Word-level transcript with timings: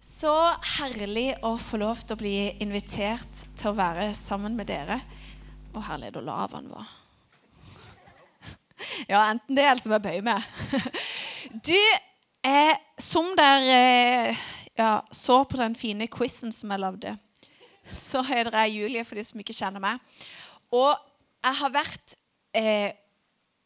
Så 0.00 0.32
herlig 0.78 1.34
å 1.44 1.58
få 1.60 1.76
lov 1.82 1.98
til 2.00 2.16
å 2.16 2.20
bli 2.22 2.36
invitert 2.64 3.42
til 3.52 3.68
å 3.68 3.76
være 3.76 4.06
sammen 4.16 4.54
med 4.56 4.70
dere. 4.70 4.96
Å, 5.76 5.82
herlig 5.90 6.14
da 6.14 6.22
lav 6.24 6.56
han 6.56 6.70
var. 6.72 6.88
Ja, 9.10 9.20
enten 9.26 9.58
det 9.58 9.66
eller 9.68 9.82
så 9.82 9.90
må 9.92 9.98
jeg 9.98 10.06
bøye 10.06 10.24
meg. 10.24 10.46
Du, 11.68 11.76
eh, 12.48 12.72
som 12.96 13.28
dere 13.36 14.32
ja, 14.78 15.02
så 15.12 15.42
på 15.44 15.60
den 15.60 15.76
fine 15.76 16.08
quizen 16.08 16.52
som 16.54 16.72
jeg 16.72 16.80
lagde, 16.80 17.12
så 17.84 18.22
heter 18.24 18.56
jeg 18.62 18.78
Julie 18.78 19.04
for 19.04 19.20
de 19.20 19.24
som 19.26 19.40
ikke 19.42 19.56
kjenner 19.56 19.84
meg. 19.84 20.00
Og 20.72 20.94
jeg 21.44 21.58
har 21.60 21.76
vært 21.76 22.16
eh, 22.56 22.96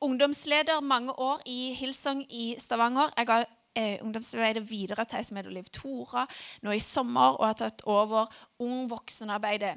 ungdomsleder 0.02 0.82
mange 0.82 1.14
år 1.14 1.46
i 1.46 1.76
Hillsong 1.78 2.26
i 2.26 2.56
Stavanger. 2.58 3.14
Jeg 3.20 3.30
har 3.30 3.46
eh, 3.76 3.98
ungdomsarbeidet 4.02 4.64
videre 4.70 5.04
til 5.08 5.24
som 5.24 5.36
heter 5.38 5.54
Liv 5.54 5.68
Tora 5.72 6.26
nå 6.62 6.74
i 6.74 6.82
sommer, 6.82 7.38
og 7.38 7.46
har 7.46 7.58
tatt 7.58 7.84
over 7.90 8.30
ung 8.62 8.86
voksenarbeidet 8.90 9.76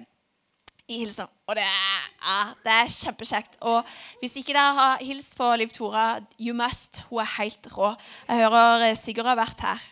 i 0.87 1.01
hilsen 1.01 1.27
Og 1.47 1.55
det 1.57 1.65
er, 1.65 2.03
ja, 2.23 2.37
det 2.63 2.73
er 2.73 2.93
kjempekjekt. 2.93 3.57
Og 3.67 3.83
hvis 4.21 4.37
ikke 4.39 4.55
dere 4.55 4.75
har 4.77 5.03
hilst 5.03 5.35
på 5.37 5.49
Liv 5.59 5.73
Tora, 5.75 6.21
you 6.39 6.55
must. 6.55 7.01
Hun 7.09 7.19
er 7.23 7.33
helt 7.37 7.67
rå. 7.73 7.91
Jeg 8.27 8.43
hører 8.45 8.87
eh, 8.89 8.95
Sigurd 8.95 9.27
har 9.27 9.39
vært 9.39 9.65
her. 9.67 9.83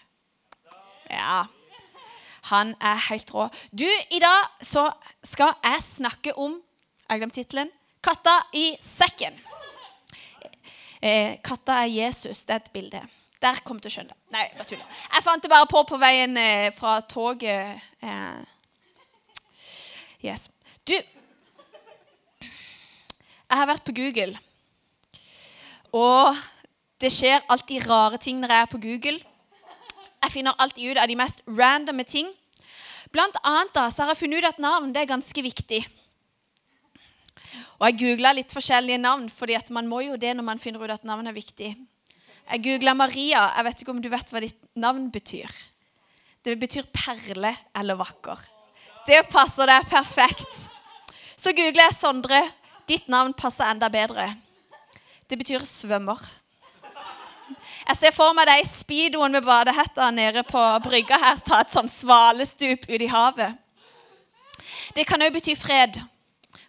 Ja. 1.12 1.44
Han 2.52 2.76
er 2.80 3.02
helt 3.10 3.34
rå. 3.34 3.50
Du, 3.72 3.86
i 3.86 4.22
dag 4.24 4.48
så 4.62 4.88
skal 5.24 5.52
jeg 5.64 5.84
snakke 5.84 6.38
om 6.38 6.62
Jeg 7.10 7.20
glemte 7.20 7.42
tittelen. 7.42 7.70
'Katta 8.02 8.34
i 8.54 8.78
sekken'. 8.82 9.38
Eh, 11.02 11.38
katta 11.44 11.84
er 11.84 11.90
Jesus. 11.90 12.46
Det 12.46 12.54
er 12.54 12.62
et 12.64 12.72
bilde. 12.74 13.02
Der 13.46 13.60
kom 13.62 13.78
til 13.78 13.92
å 13.92 13.94
skjønne 13.94 14.10
det. 14.10 14.18
Nei, 14.34 14.46
bare 14.58 14.66
tuller. 14.72 14.88
Jeg 15.14 15.22
fant 15.22 15.44
det 15.44 15.52
bare 15.52 15.68
på 15.70 15.84
på 15.86 15.98
veien 16.02 16.34
eh, 16.42 16.72
fra 16.74 16.98
toget. 17.06 17.84
Eh. 18.02 18.40
Yes. 20.26 20.50
Du 20.88 20.96
Jeg 23.46 23.60
har 23.60 23.68
vært 23.70 23.86
på 23.86 23.94
Google. 23.94 24.34
Og 25.94 26.36
det 27.00 27.12
skjer 27.14 27.46
alltid 27.54 27.86
rare 27.86 28.18
ting 28.18 28.42
når 28.42 28.50
jeg 28.52 28.66
er 28.66 28.72
på 28.72 28.82
Google. 28.82 29.20
Jeg 30.26 30.34
finner 30.34 30.58
alltid 30.58 30.90
ut 30.90 30.98
av 30.98 31.08
de 31.08 31.16
mest 31.20 31.44
randomme 31.46 32.04
ting. 32.04 32.32
Blant 33.14 33.38
annet 33.46 33.76
da, 33.78 33.92
så 33.94 34.02
har 34.02 34.16
jeg 34.16 34.24
funnet 34.24 34.42
ut 34.42 34.50
at 34.50 34.64
navn 34.64 34.90
det 34.96 35.04
er 35.04 35.14
ganske 35.14 35.42
viktig. 35.46 35.86
Og 37.78 37.86
jeg 37.86 38.00
googla 38.02 38.34
litt 38.34 38.52
forskjellige 38.56 38.98
navn, 38.98 39.30
fordi 39.30 39.54
at 39.60 39.70
man 39.76 39.88
må 39.88 40.02
jo 40.02 40.18
det 40.18 40.34
når 40.34 40.48
man 40.48 40.60
finner 40.60 40.82
ut 40.82 40.96
at 40.96 41.06
navn 41.06 41.30
er 41.30 41.36
viktig. 41.36 41.76
Jeg 42.46 42.62
googla 42.64 42.94
Maria. 42.94 43.48
Jeg 43.58 43.66
vet 43.66 43.82
ikke 43.82 43.94
om 43.96 44.02
du 44.04 44.10
vet 44.12 44.32
hva 44.32 44.42
ditt 44.44 44.60
navn 44.78 45.10
betyr. 45.14 45.50
Det 46.46 46.54
betyr 46.62 46.86
perle 46.94 47.56
eller 47.78 47.98
vakker. 47.98 48.40
Det 49.08 49.24
passer 49.32 49.70
deg 49.70 49.88
perfekt. 49.90 50.66
Så 51.36 51.54
googler 51.58 51.88
jeg 51.88 51.98
Sondre. 51.98 52.42
Ditt 52.86 53.08
navn 53.10 53.34
passer 53.34 53.66
enda 53.70 53.90
bedre. 53.90 54.28
Det 55.26 55.40
betyr 55.42 55.66
svømmer. 55.66 56.20
Jeg 57.86 57.98
ser 57.98 58.14
for 58.14 58.34
meg 58.34 58.48
deg 58.50 58.64
i 58.64 58.70
speedoen 58.70 59.34
med 59.38 59.46
badehetta 59.46 60.10
nede 60.14 60.42
på 60.46 60.62
brygga 60.86 61.18
her 61.22 61.42
ta 61.46 61.60
et 61.62 61.74
sånn 61.74 61.90
svalestup 61.90 62.88
ut 62.90 63.02
i 63.02 63.10
havet. 63.10 63.58
Det 64.98 65.06
kan 65.06 65.22
òg 65.22 65.34
bety 65.36 65.54
fred, 65.58 66.00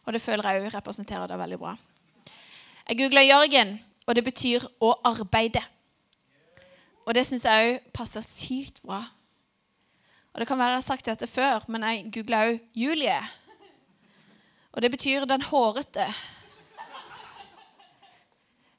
og 0.05 0.13
det 0.13 0.21
føler 0.21 0.45
jeg 0.51 0.65
òg 0.67 0.75
representerer 0.75 1.31
det 1.31 1.39
veldig 1.41 1.59
bra. 1.61 1.73
Jeg 2.89 2.99
googla 3.01 3.25
Jørgen, 3.25 3.79
og 4.07 4.15
det 4.15 4.25
betyr 4.25 4.65
å 4.81 4.93
arbeide. 5.07 5.63
Og 7.07 7.15
det 7.15 7.27
syns 7.27 7.47
jeg 7.47 7.75
òg 7.75 7.91
passer 7.95 8.25
sykt 8.25 8.81
bra. 8.87 9.03
Og 10.35 10.41
det 10.41 10.47
kan 10.49 10.59
være 10.59 10.75
jeg 10.75 10.83
har 10.83 10.87
sagt 10.87 11.07
dette 11.09 11.27
før, 11.31 11.67
men 11.71 11.85
jeg 11.87 12.09
googla 12.15 12.43
òg 12.51 12.59
Julie. 12.77 13.19
Og 14.75 14.83
det 14.83 14.91
betyr 14.93 15.25
den 15.25 15.43
hårete. 15.43 16.07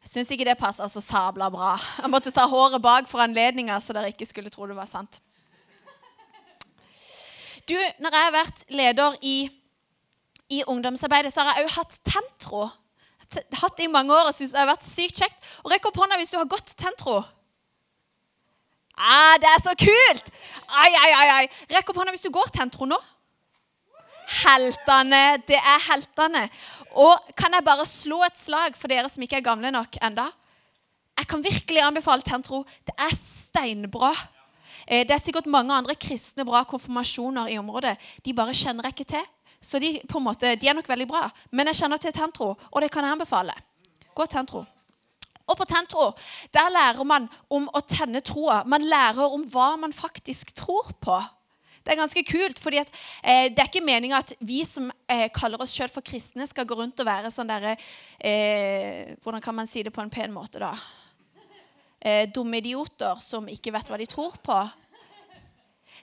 Jeg 0.04 0.12
syns 0.12 0.32
ikke 0.32 0.46
det 0.48 0.60
passer 0.60 0.88
så 0.88 1.02
sabla 1.04 1.50
bra. 1.52 1.74
Jeg 2.00 2.12
måtte 2.12 2.32
ta 2.32 2.46
håret 2.48 2.82
bak 2.84 3.10
for 3.10 3.20
anledninga, 3.20 3.80
så 3.84 3.96
dere 3.96 4.14
ikke 4.14 4.28
skulle 4.30 4.52
tro 4.54 4.68
det 4.70 4.78
var 4.78 4.88
sant. 4.88 5.20
Du, 7.68 7.76
Når 8.00 8.14
jeg 8.16 8.24
har 8.24 8.32
vært 8.32 8.62
leder 8.72 9.18
i, 9.22 9.38
i 10.50 10.62
ungdomsarbeidet, 10.64 11.34
så 11.34 11.44
har 11.44 11.58
jeg 11.58 11.68
òg 11.68 11.74
hatt 11.76 11.98
tentro. 12.08 12.70
Hatt 13.62 13.82
i 13.84 13.90
mange 13.92 14.14
år 14.16 14.30
og 14.30 14.36
syns 14.36 14.54
det 14.54 14.62
har 14.62 14.70
vært 14.70 14.86
sykt 14.86 15.24
kjekt. 15.24 15.52
Og 15.64 15.74
Rekk 15.74 15.90
opp 15.90 16.00
hånda 16.00 16.20
hvis 16.22 16.32
du 16.34 16.40
har 16.40 16.48
gått 16.50 16.76
tentro. 16.80 17.20
Ah, 18.98 19.36
det 19.42 19.50
er 19.52 19.62
så 19.62 19.76
kult! 19.78 20.32
Ai, 20.74 20.90
ai, 20.90 21.12
ai, 21.12 21.28
ai. 21.42 21.46
Rekk 21.76 21.92
opp 21.92 22.02
hånda 22.02 22.16
hvis 22.16 22.26
du 22.26 22.32
går 22.34 22.50
tentro 22.56 22.88
nå. 22.90 22.98
Heltene. 24.42 25.38
Det 25.48 25.60
er 25.60 25.86
heltene. 25.92 26.48
Og 26.98 27.32
kan 27.38 27.54
jeg 27.54 27.66
bare 27.68 27.86
slå 27.88 28.24
et 28.26 28.40
slag 28.40 28.76
for 28.80 28.92
dere 28.92 29.12
som 29.12 29.24
ikke 29.24 29.40
er 29.40 29.46
gamle 29.46 29.72
nok 29.74 30.00
enda? 30.04 30.28
Jeg 31.18 31.28
kan 31.28 31.44
virkelig 31.44 31.82
anbefale 31.82 32.22
Tentro. 32.22 32.64
Det 32.86 32.94
er 32.98 33.14
steinbra. 33.16 34.12
Eh, 34.88 35.02
det 35.08 35.12
er 35.12 35.22
sikkert 35.22 35.50
mange 35.50 35.74
andre 35.74 35.96
kristne 35.96 36.46
bra 36.46 36.62
konfirmasjoner 36.64 37.50
i 37.50 37.58
området. 37.58 37.96
De 38.26 38.34
bare 38.34 38.54
kjenner 38.54 38.86
jeg 38.86 38.94
ikke 38.94 39.12
til. 39.16 39.26
Så 39.62 39.80
de, 39.82 39.96
på 40.08 40.20
en 40.20 40.28
måte, 40.28 40.56
de 40.56 40.70
er 40.70 40.76
nok 40.78 40.90
veldig 40.90 41.08
bra. 41.10 41.26
Men 41.52 41.72
jeg 41.72 41.82
kjenner 41.82 42.02
til 42.02 42.14
Tentro, 42.16 42.54
og 42.54 42.82
det 42.84 42.92
kan 42.94 43.06
jeg 43.06 43.18
anbefale. 43.18 43.56
Gå 44.16 44.26
Tentro. 44.30 44.66
Og 45.48 45.56
på 45.56 45.66
Tentro 45.68 46.12
der 46.54 46.70
lærer 46.74 47.08
man 47.08 47.28
om 47.54 47.70
å 47.72 47.82
tenne 47.88 48.22
troa. 48.26 48.62
Man 48.68 48.86
lærer 48.86 49.32
om 49.32 49.46
hva 49.52 49.74
man 49.80 49.96
faktisk 49.96 50.54
tror 50.60 50.92
på. 51.02 51.18
Det 51.88 51.94
er 51.94 52.02
ganske 52.02 52.24
kult, 52.28 52.60
fordi 52.60 52.82
eh, 52.82 53.48
det 53.48 53.62
er 53.64 53.70
ikke 53.70 53.86
meninga 53.86 54.20
at 54.20 54.34
vi 54.44 54.60
som 54.68 54.90
eh, 55.08 55.30
kaller 55.32 55.62
oss 55.64 55.72
sjøl 55.72 55.88
for 55.88 56.04
kristne, 56.04 56.44
skal 56.44 56.68
gå 56.68 56.76
rundt 56.76 57.00
og 57.00 57.08
være 57.08 57.32
sånn 57.32 57.48
derre 57.48 57.78
eh, 58.20 59.14
Hvordan 59.24 59.44
kan 59.44 59.56
man 59.56 59.70
si 59.72 59.86
det 59.88 59.94
på 59.96 60.04
en 60.04 60.12
pen 60.12 60.34
måte, 60.36 60.60
da? 60.60 60.74
Eh, 62.04 62.28
dumme 62.36 62.60
idioter 62.60 63.16
som 63.24 63.48
ikke 63.48 63.72
vet 63.72 63.88
hva 63.88 64.02
de 64.02 64.10
tror 64.12 64.36
på. 64.44 64.58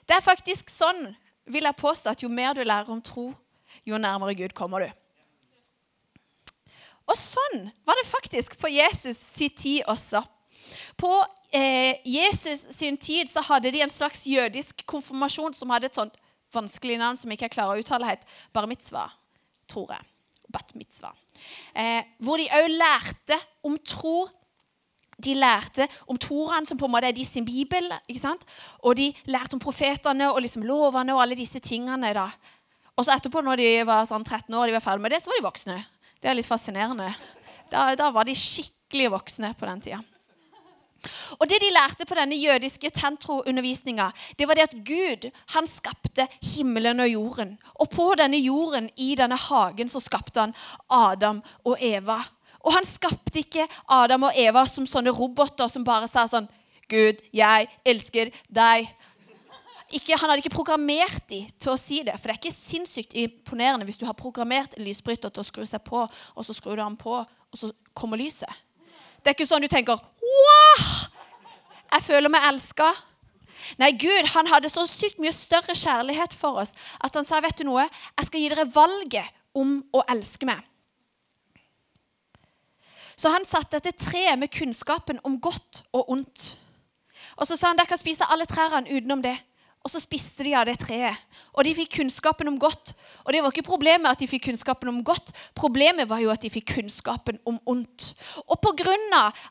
Det 0.09 0.17
er 0.17 0.25
faktisk 0.25 0.73
sånn, 0.73 1.05
vil 1.53 1.69
jeg 1.69 1.77
påstå, 1.77 2.15
at 2.15 2.25
jo 2.25 2.33
mer 2.33 2.57
du 2.57 2.63
lærer 2.65 2.89
om 2.89 3.03
tro, 3.05 3.29
jo 3.85 3.97
nærmere 3.97 4.37
Gud 4.37 4.55
kommer 4.57 4.85
du. 4.85 4.91
Og 7.05 7.17
sånn 7.19 7.67
var 7.85 7.99
det 7.99 8.07
faktisk 8.09 8.57
på 8.61 8.71
Jesus 8.73 9.17
sin 9.17 9.53
tid 9.53 9.83
også. 9.91 10.23
På 10.97 11.11
eh, 11.53 12.01
Jesus 12.07 12.65
sin 12.73 12.97
tid 12.97 13.29
så 13.29 13.43
hadde 13.45 13.71
de 13.73 13.83
en 13.85 13.91
slags 13.93 14.25
jødisk 14.27 14.85
konfirmasjon 14.89 15.53
som 15.53 15.73
hadde 15.73 15.91
et 15.91 15.99
sånt 15.99 16.15
vanskelig 16.55 16.97
navn 17.01 17.19
som 17.19 17.31
jeg 17.31 17.39
ikke 17.39 17.57
klarer 17.57 17.77
å 17.77 17.83
uttale 17.83 18.09
helt. 18.09 18.25
Bar 18.55 18.67
mitzvah, 18.69 19.13
tror 19.69 19.93
jeg. 19.93 20.07
Bat 20.55 20.73
mitzvah. 20.79 21.13
Eh, 21.75 22.01
hvor 22.23 22.39
de 22.39 22.49
òg 22.57 22.73
lærte 22.73 23.37
om 23.65 23.77
tro. 23.85 24.25
De 25.15 25.31
lærte 25.37 25.85
om 26.11 26.17
Toraen, 26.19 26.65
som 26.67 26.77
på 26.79 26.89
en 26.89 26.91
måte 26.91 27.07
er 27.07 27.15
de 27.15 27.23
sin 27.23 27.45
bibel. 27.47 27.87
ikke 28.07 28.19
sant? 28.19 28.43
Og 28.83 28.97
de 28.99 29.13
lærte 29.31 29.55
om 29.55 29.63
profetene 29.63 30.27
og 30.31 30.41
liksom 30.43 30.65
lovene 30.67 31.15
og 31.15 31.21
alle 31.23 31.37
disse 31.39 31.59
tingene. 31.63 32.13
da. 32.13 32.27
Og 32.95 33.03
så 33.03 33.15
etterpå, 33.15 33.43
når 33.43 33.59
de 33.59 33.69
var 33.87 34.07
sånn 34.07 34.23
13 34.23 34.53
år 34.55 34.65
og 34.65 34.71
de 34.71 34.77
var 34.77 34.83
ferdig 34.85 35.03
med 35.03 35.11
det, 35.11 35.21
så 35.23 35.31
var 35.31 35.39
de 35.39 35.47
voksne. 35.49 35.77
Det 36.21 36.31
er 36.31 36.37
litt 36.37 36.47
fascinerende. 36.47 37.09
Da, 37.71 37.89
da 37.99 38.11
var 38.15 38.27
de 38.27 38.35
skikkelig 38.39 39.11
voksne 39.17 39.51
på 39.59 39.67
den 39.67 39.81
tida. 39.83 40.01
Og 41.39 41.49
Det 41.49 41.59
de 41.61 41.73
lærte 41.73 42.05
på 42.07 42.15
denne 42.17 42.37
jødiske 42.37 42.89
tentro-undervisninga, 42.95 44.07
det 44.39 44.47
var 44.47 44.57
det 44.57 44.67
at 44.69 44.77
Gud 44.87 45.27
han 45.53 45.67
skapte 45.67 46.27
himmelen 46.55 46.99
og 46.99 47.09
jorden. 47.09 47.57
Og 47.75 47.89
på 47.89 48.07
denne 48.17 48.39
jorden, 48.39 48.89
i 48.97 49.15
denne 49.15 49.37
hagen, 49.37 49.89
så 49.89 49.99
skapte 49.99 50.39
han 50.39 50.55
Adam 50.89 51.43
og 51.65 51.77
Eva. 51.79 52.17
Og 52.65 52.73
han 52.73 52.85
skapte 52.85 53.43
ikke 53.43 53.67
Adam 53.91 54.29
og 54.29 54.37
Eva 54.37 54.65
som 54.65 54.87
sånne 54.89 55.13
roboter 55.13 55.69
som 55.69 55.85
bare 55.85 56.09
sa 56.09 56.25
sånn 56.29 56.49
Gud, 56.89 57.21
jeg 57.33 57.67
elsker 57.85 58.29
deg. 58.53 58.89
Ikke, 59.93 60.17
han 60.17 60.29
hadde 60.29 60.41
ikke 60.41 60.55
programmert 60.55 61.27
dem 61.29 61.45
til 61.61 61.71
å 61.71 61.77
si 61.77 61.99
det. 62.05 62.15
For 62.17 62.27
det 62.27 62.35
er 62.35 62.41
ikke 62.41 62.55
sinnssykt 62.55 63.13
imponerende 63.21 63.85
hvis 63.85 63.99
du 64.01 64.05
har 64.07 64.17
programmert 64.17 64.73
en 64.77 64.85
lysbryter 64.85 65.29
til 65.29 65.43
å 65.43 65.45
skru 65.45 65.65
seg 65.69 65.83
på, 65.85 66.05
og 66.07 66.45
så 66.45 66.55
skrur 66.57 66.79
du 66.79 66.81
den 66.81 66.97
på, 66.97 67.19
og 67.21 67.59
så 67.59 67.69
kommer 67.93 68.17
lyset. 68.17 68.49
Det 69.21 69.31
er 69.31 69.37
ikke 69.37 69.47
sånn 69.49 69.63
du 69.65 69.69
tenker 69.71 70.01
Wow! 70.21 70.87
Jeg 71.95 72.03
føler 72.03 72.33
meg 72.33 72.47
elska. 72.49 72.89
Nei, 73.81 73.91
Gud 73.97 74.29
han 74.33 74.49
hadde 74.51 74.69
så 74.73 74.83
sykt 74.89 75.21
mye 75.21 75.33
større 75.33 75.73
kjærlighet 75.77 76.33
for 76.35 76.59
oss 76.61 76.73
at 77.01 77.15
han 77.15 77.25
sa, 77.25 77.39
'Vet 77.39 77.57
du 77.57 77.63
noe? 77.65 77.85
Jeg 78.17 78.25
skal 78.27 78.39
gi 78.41 78.49
dere 78.49 78.67
valget 78.69 79.25
om 79.53 79.83
å 79.93 80.03
elske 80.09 80.45
meg.' 80.45 80.65
Så 83.15 83.31
han 83.31 83.45
satte 83.45 83.79
dette 83.79 83.95
treet 83.95 84.37
med 84.39 84.51
kunnskapen 84.51 85.19
om 85.23 85.39
godt 85.39 85.83
og 85.93 86.09
ondt. 86.09 86.57
Og 87.37 87.47
så 87.47 87.55
sa 87.57 87.71
han 87.71 87.77
dere 87.77 87.87
kan 87.87 87.97
spise 87.97 88.27
alle 88.27 88.45
trærne 88.45 88.91
utenom 88.91 89.21
det. 89.23 89.37
Og 89.85 89.91
så 89.93 89.99
spiste 90.01 90.41
de 90.41 90.55
av 90.57 90.65
det 90.65 90.79
treet. 90.81 91.13
Og 91.53 91.61
de 91.67 91.75
fikk 91.77 91.99
kunnskapen 91.99 92.49
om 92.49 92.55
godt. 92.59 92.95
Og 93.21 93.29
det 93.31 93.41
var 93.43 93.53
ikke 93.53 93.67
problemet 93.67 94.09
at 94.09 94.23
de 94.23 94.27
fikk 94.27 94.47
kunnskapen 94.47 94.89
om 94.89 95.03
godt. 95.05 95.29
Problemet 95.53 96.09
var 96.09 96.23
jo 96.23 96.31
at 96.33 96.41
de 96.41 96.49
fikk 96.49 96.71
kunnskapen 96.73 97.37
om 97.45 97.59
ondt. 97.69 98.07
Og 98.49 98.57
pga. 98.65 98.95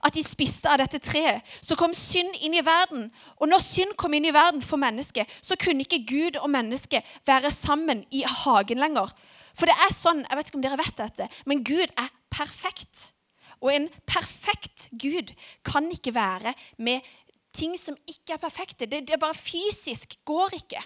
at 0.02 0.14
de 0.14 0.22
spiste 0.26 0.68
av 0.68 0.82
dette 0.82 0.98
treet, 0.98 1.40
så 1.62 1.76
kom 1.78 1.94
synd 1.94 2.34
inn 2.42 2.58
i 2.58 2.64
verden. 2.66 3.12
Og 3.38 3.48
når 3.48 3.62
synd 3.62 3.94
kom 3.96 4.14
inn 4.14 4.26
i 4.26 4.34
verden 4.34 4.62
for 4.62 4.76
mennesket, 4.76 5.30
så 5.40 5.54
kunne 5.54 5.86
ikke 5.86 6.02
Gud 6.02 6.42
og 6.42 6.50
mennesket 6.50 7.06
være 7.26 7.50
sammen 7.50 8.04
i 8.10 8.24
hagen 8.26 8.82
lenger. 8.82 9.14
For 9.54 9.70
det 9.70 9.78
er 9.86 9.94
sånn, 9.94 10.26
jeg 10.26 10.36
vet 10.36 10.50
ikke 10.50 10.58
om 10.58 10.66
dere 10.66 10.82
vet 10.82 10.98
dette, 10.98 11.28
men 11.46 11.62
Gud 11.62 11.86
er 11.94 12.10
perfekt. 12.34 13.14
Og 13.62 13.70
en 13.70 13.86
perfekt 14.06 14.88
Gud 14.98 15.30
kan 15.64 15.86
ikke 15.94 16.14
være 16.14 16.54
med 16.76 17.06
ting 17.54 17.78
som 17.80 17.96
ikke 18.10 18.36
er 18.36 18.42
perfekte. 18.42 18.88
Det, 18.90 19.04
det 19.08 19.20
bare 19.20 19.36
fysisk 19.38 20.18
går 20.26 20.58
ikke. 20.60 20.82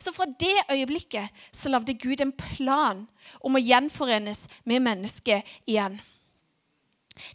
Så 0.00 0.12
fra 0.12 0.26
det 0.40 0.56
øyeblikket 0.72 1.28
så 1.52 1.68
lagde 1.68 1.94
Gud 1.94 2.20
en 2.20 2.32
plan 2.32 3.04
om 3.40 3.56
å 3.56 3.62
gjenforenes 3.62 4.46
med 4.64 4.82
mennesket 4.82 5.46
igjen. 5.68 6.00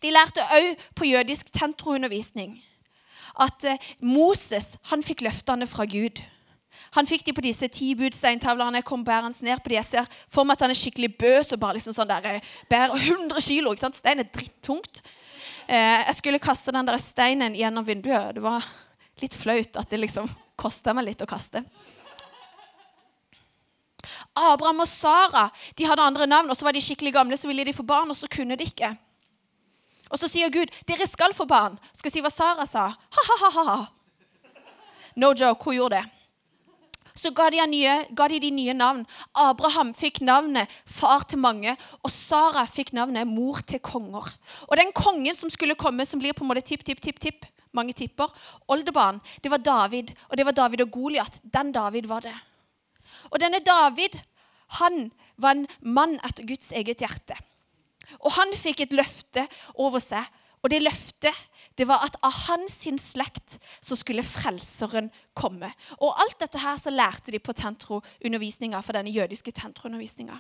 De 0.02 0.12
lærte 0.12 0.44
òg 0.58 0.88
på 0.98 1.08
jødisk 1.08 1.52
tentroundervisning 1.54 2.58
at 3.42 3.68
eh, 3.68 3.92
Moses 4.02 4.76
han 4.92 5.04
fikk 5.04 5.26
løftene 5.26 5.68
fra 5.70 5.86
Gud. 5.90 6.22
Han 6.96 7.08
fikk 7.08 7.26
de 7.28 7.34
på 7.36 7.44
disse 7.44 7.68
ti 7.72 7.92
budsteintavlene. 7.98 8.82
kom 8.82 9.04
bærens 9.04 9.42
ned 9.44 9.60
på 9.64 9.70
de. 9.70 9.76
Jeg 9.76 9.86
ser 9.86 10.08
for 10.32 10.44
meg 10.44 10.56
at 10.56 10.66
han 10.66 10.74
er 10.74 10.80
skikkelig 10.80 11.12
bøs 11.20 11.52
og 11.52 11.60
bare 11.60 11.78
liksom 11.78 11.96
sånn 11.96 12.08
der, 12.08 12.26
eh, 12.36 12.42
bærer 12.72 12.96
100 12.96 13.42
kilo. 13.42 13.76
Stein 13.76 14.20
er 14.20 14.32
drittungt. 14.32 15.04
Eh, 15.68 16.02
jeg 16.08 16.16
skulle 16.20 16.42
kaste 16.42 16.74
den 16.76 16.86
der 16.86 17.02
steinen 17.02 17.56
gjennom 17.58 17.86
vinduet. 17.86 18.36
Det 18.38 18.44
var 18.44 18.66
litt 19.22 19.36
flaut 19.38 19.78
at 19.80 19.90
det 19.90 20.02
liksom 20.04 20.30
kosta 20.60 20.94
meg 20.94 21.10
litt 21.10 21.24
å 21.26 21.30
kaste. 21.30 21.64
Abraham 24.36 24.84
og 24.84 24.90
Sara 24.90 25.48
de 25.78 25.88
hadde 25.88 26.06
andre 26.06 26.28
navn, 26.30 26.52
og 26.52 26.58
så 26.58 26.68
var 26.68 26.76
de 26.76 26.84
skikkelig 26.84 27.16
gamle, 27.16 27.38
så 27.40 27.50
ville 27.50 27.66
de 27.66 27.74
få 27.74 27.86
barn, 27.88 28.12
og 28.12 28.18
så 28.20 28.30
kunne 28.32 28.58
de 28.60 28.68
ikke. 28.68 28.92
Og 30.12 30.20
så 30.22 30.30
sier 30.30 30.52
Gud, 30.54 30.70
'Dere 30.86 31.08
skal 31.08 31.34
få 31.34 31.48
barn.' 31.50 31.80
Skal 31.94 32.12
si 32.12 32.22
hva 32.22 32.30
Sara 32.30 32.66
sa. 32.66 32.88
Ha-ha-ha. 32.90 33.88
No 35.16 35.34
joke, 35.34 35.64
hun 35.66 35.76
gjorde 35.80 36.02
det 36.02 36.15
så 37.16 37.32
ga 37.32 37.48
de, 37.54 37.62
nye, 37.72 37.94
ga 38.12 38.28
de, 38.28 38.40
de 38.44 38.52
nye 38.52 38.76
navn. 38.76 39.06
Abraham 39.40 39.94
fikk 39.96 40.20
navnet 40.28 40.72
far 40.84 41.24
til 41.24 41.40
mange, 41.40 41.76
og 42.04 42.12
Sara 42.12 42.66
fikk 42.68 42.92
navnet 42.98 43.30
mor 43.30 43.62
til 43.64 43.80
konger. 43.80 44.28
Og 44.68 44.76
den 44.80 44.92
kongen 44.96 45.36
som 45.38 45.52
skulle 45.54 45.78
komme, 45.80 46.06
som 46.06 46.20
blir 46.20 46.36
på 46.36 46.44
en 46.44 46.52
måte 46.52 46.66
tipp, 46.68 46.84
tipp, 46.84 47.00
tipp, 47.04 47.22
tipp, 47.24 47.48
mange 47.76 47.96
tipper, 47.96 48.32
oldebarn, 48.72 49.22
det 49.44 49.52
var 49.52 49.64
David. 49.64 50.12
Og 50.30 50.38
det 50.38 50.46
var 50.48 50.56
David 50.60 50.86
og 50.86 50.92
Goliat. 50.92 51.40
Den 51.44 51.72
David 51.76 52.08
var 52.12 52.28
det. 52.28 52.36
Og 53.32 53.40
denne 53.42 53.64
David, 53.64 54.20
han 54.80 55.10
var 55.42 55.56
en 55.56 55.68
mann 55.82 56.18
etter 56.24 56.48
Guds 56.48 56.72
eget 56.76 57.04
hjerte. 57.04 57.38
Og 58.22 58.32
han 58.36 58.52
fikk 58.56 58.86
et 58.86 58.96
løfte 58.96 59.46
over 59.82 60.04
seg. 60.04 60.24
Og 60.64 60.72
det 60.74 60.82
løftet 60.82 61.32
det 61.76 61.88
var 61.88 62.06
at 62.06 62.16
av 62.24 62.32
hans 62.48 62.78
slekt 63.04 63.58
så 63.84 63.98
skulle 64.00 64.24
frelseren 64.24 65.10
komme. 65.34 65.72
Og 66.00 66.16
alt 66.22 66.40
dette 66.40 66.62
her 66.62 66.78
så 66.80 66.94
lærte 66.94 67.32
de 67.32 67.40
på 67.40 67.54
tentroundervisninga, 67.54 68.82
for 68.82 68.96
denne 68.96 69.12
jødiske 69.12 69.52
tentroundervisninga. 69.52 70.38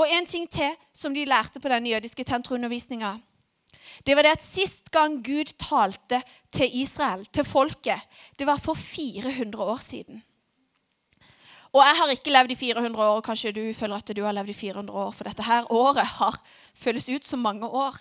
Og 0.00 0.06
en 0.08 0.26
ting 0.26 0.46
til 0.48 0.76
som 0.96 1.14
de 1.14 1.24
lærte 1.28 1.60
på 1.60 1.68
denne 1.68 1.92
jødiske 1.92 2.24
tentroundervisninga, 2.24 3.18
det 4.06 4.16
var 4.16 4.22
det 4.22 4.36
at 4.36 4.44
sist 4.44 4.90
gang 4.92 5.18
Gud 5.24 5.52
talte 5.58 6.20
til 6.52 6.68
Israel, 6.82 7.24
til 7.26 7.44
folket, 7.44 8.00
det 8.38 8.46
var 8.46 8.60
for 8.60 8.74
400 8.74 9.64
år 9.64 9.80
siden. 9.80 10.22
Og 11.70 11.82
jeg 11.86 11.96
har 11.96 12.10
ikke 12.10 12.32
levd 12.34 12.50
i 12.50 12.58
400 12.58 13.04
år, 13.04 13.16
og 13.20 13.24
kanskje 13.24 13.52
du 13.54 13.62
føler 13.74 14.00
at 14.00 14.16
du 14.16 14.22
har 14.24 14.34
levd 14.34 14.50
i 14.50 14.58
400 14.58 14.98
år, 14.98 15.10
for 15.14 15.28
dette 15.28 15.46
her 15.46 15.68
året 15.72 16.06
har 16.18 16.40
føles 16.74 17.08
ut 17.08 17.24
som 17.24 17.38
mange 17.38 17.66
år. 17.66 17.94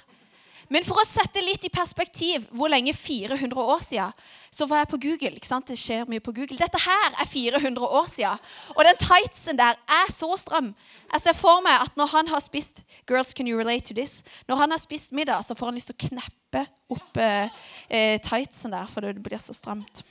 Men 0.69 0.85
for 0.85 1.01
å 1.01 1.05
sette 1.07 1.41
litt 1.41 1.63
i 1.65 1.71
perspektiv 1.73 2.45
hvor 2.53 2.69
lenge 2.69 2.93
400 2.93 3.63
år 3.73 3.79
siden, 3.81 4.17
så 4.53 4.67
var 4.69 4.83
jeg 4.83 4.89
på 4.91 4.99
Google. 5.01 5.31
ikke 5.37 5.49
sant? 5.49 5.67
Det 5.69 5.77
skjer 5.77 6.05
mye 6.09 6.21
på 6.21 6.33
Google. 6.37 6.57
Dette 6.57 6.81
her 6.83 7.15
er 7.21 7.29
400 7.29 7.87
år 7.99 8.09
siden. 8.09 8.43
Og 8.75 8.83
den 8.85 8.99
tightsen 9.01 9.57
der 9.57 9.77
er 9.99 10.13
så 10.13 10.29
stram. 10.37 10.69
Jeg 11.09 11.23
ser 11.23 11.37
for 11.37 11.63
meg 11.65 11.85
at 11.87 11.97
når 11.97 12.13
han 12.13 12.29
har 12.29 12.43
spist 12.45 12.83
Girls, 13.09 13.33
can 13.33 13.49
you 13.49 13.57
relate 13.57 13.89
to 13.89 13.97
this? 13.97 14.21
Når 14.47 14.61
han 14.61 14.75
har 14.75 14.81
spist 14.81 15.13
middag, 15.13 15.41
så 15.45 15.57
får 15.57 15.71
han 15.71 15.79
lyst 15.79 15.89
til 15.89 15.97
å 15.97 16.05
kneppe 16.07 16.65
opp 16.93 17.17
eh, 17.21 17.49
eh 17.89 18.21
tightsen 18.25 18.73
der, 18.73 18.85
for 18.89 19.05
det 19.05 19.23
blir 19.25 19.41
så 19.41 19.57
stramt. 19.57 20.03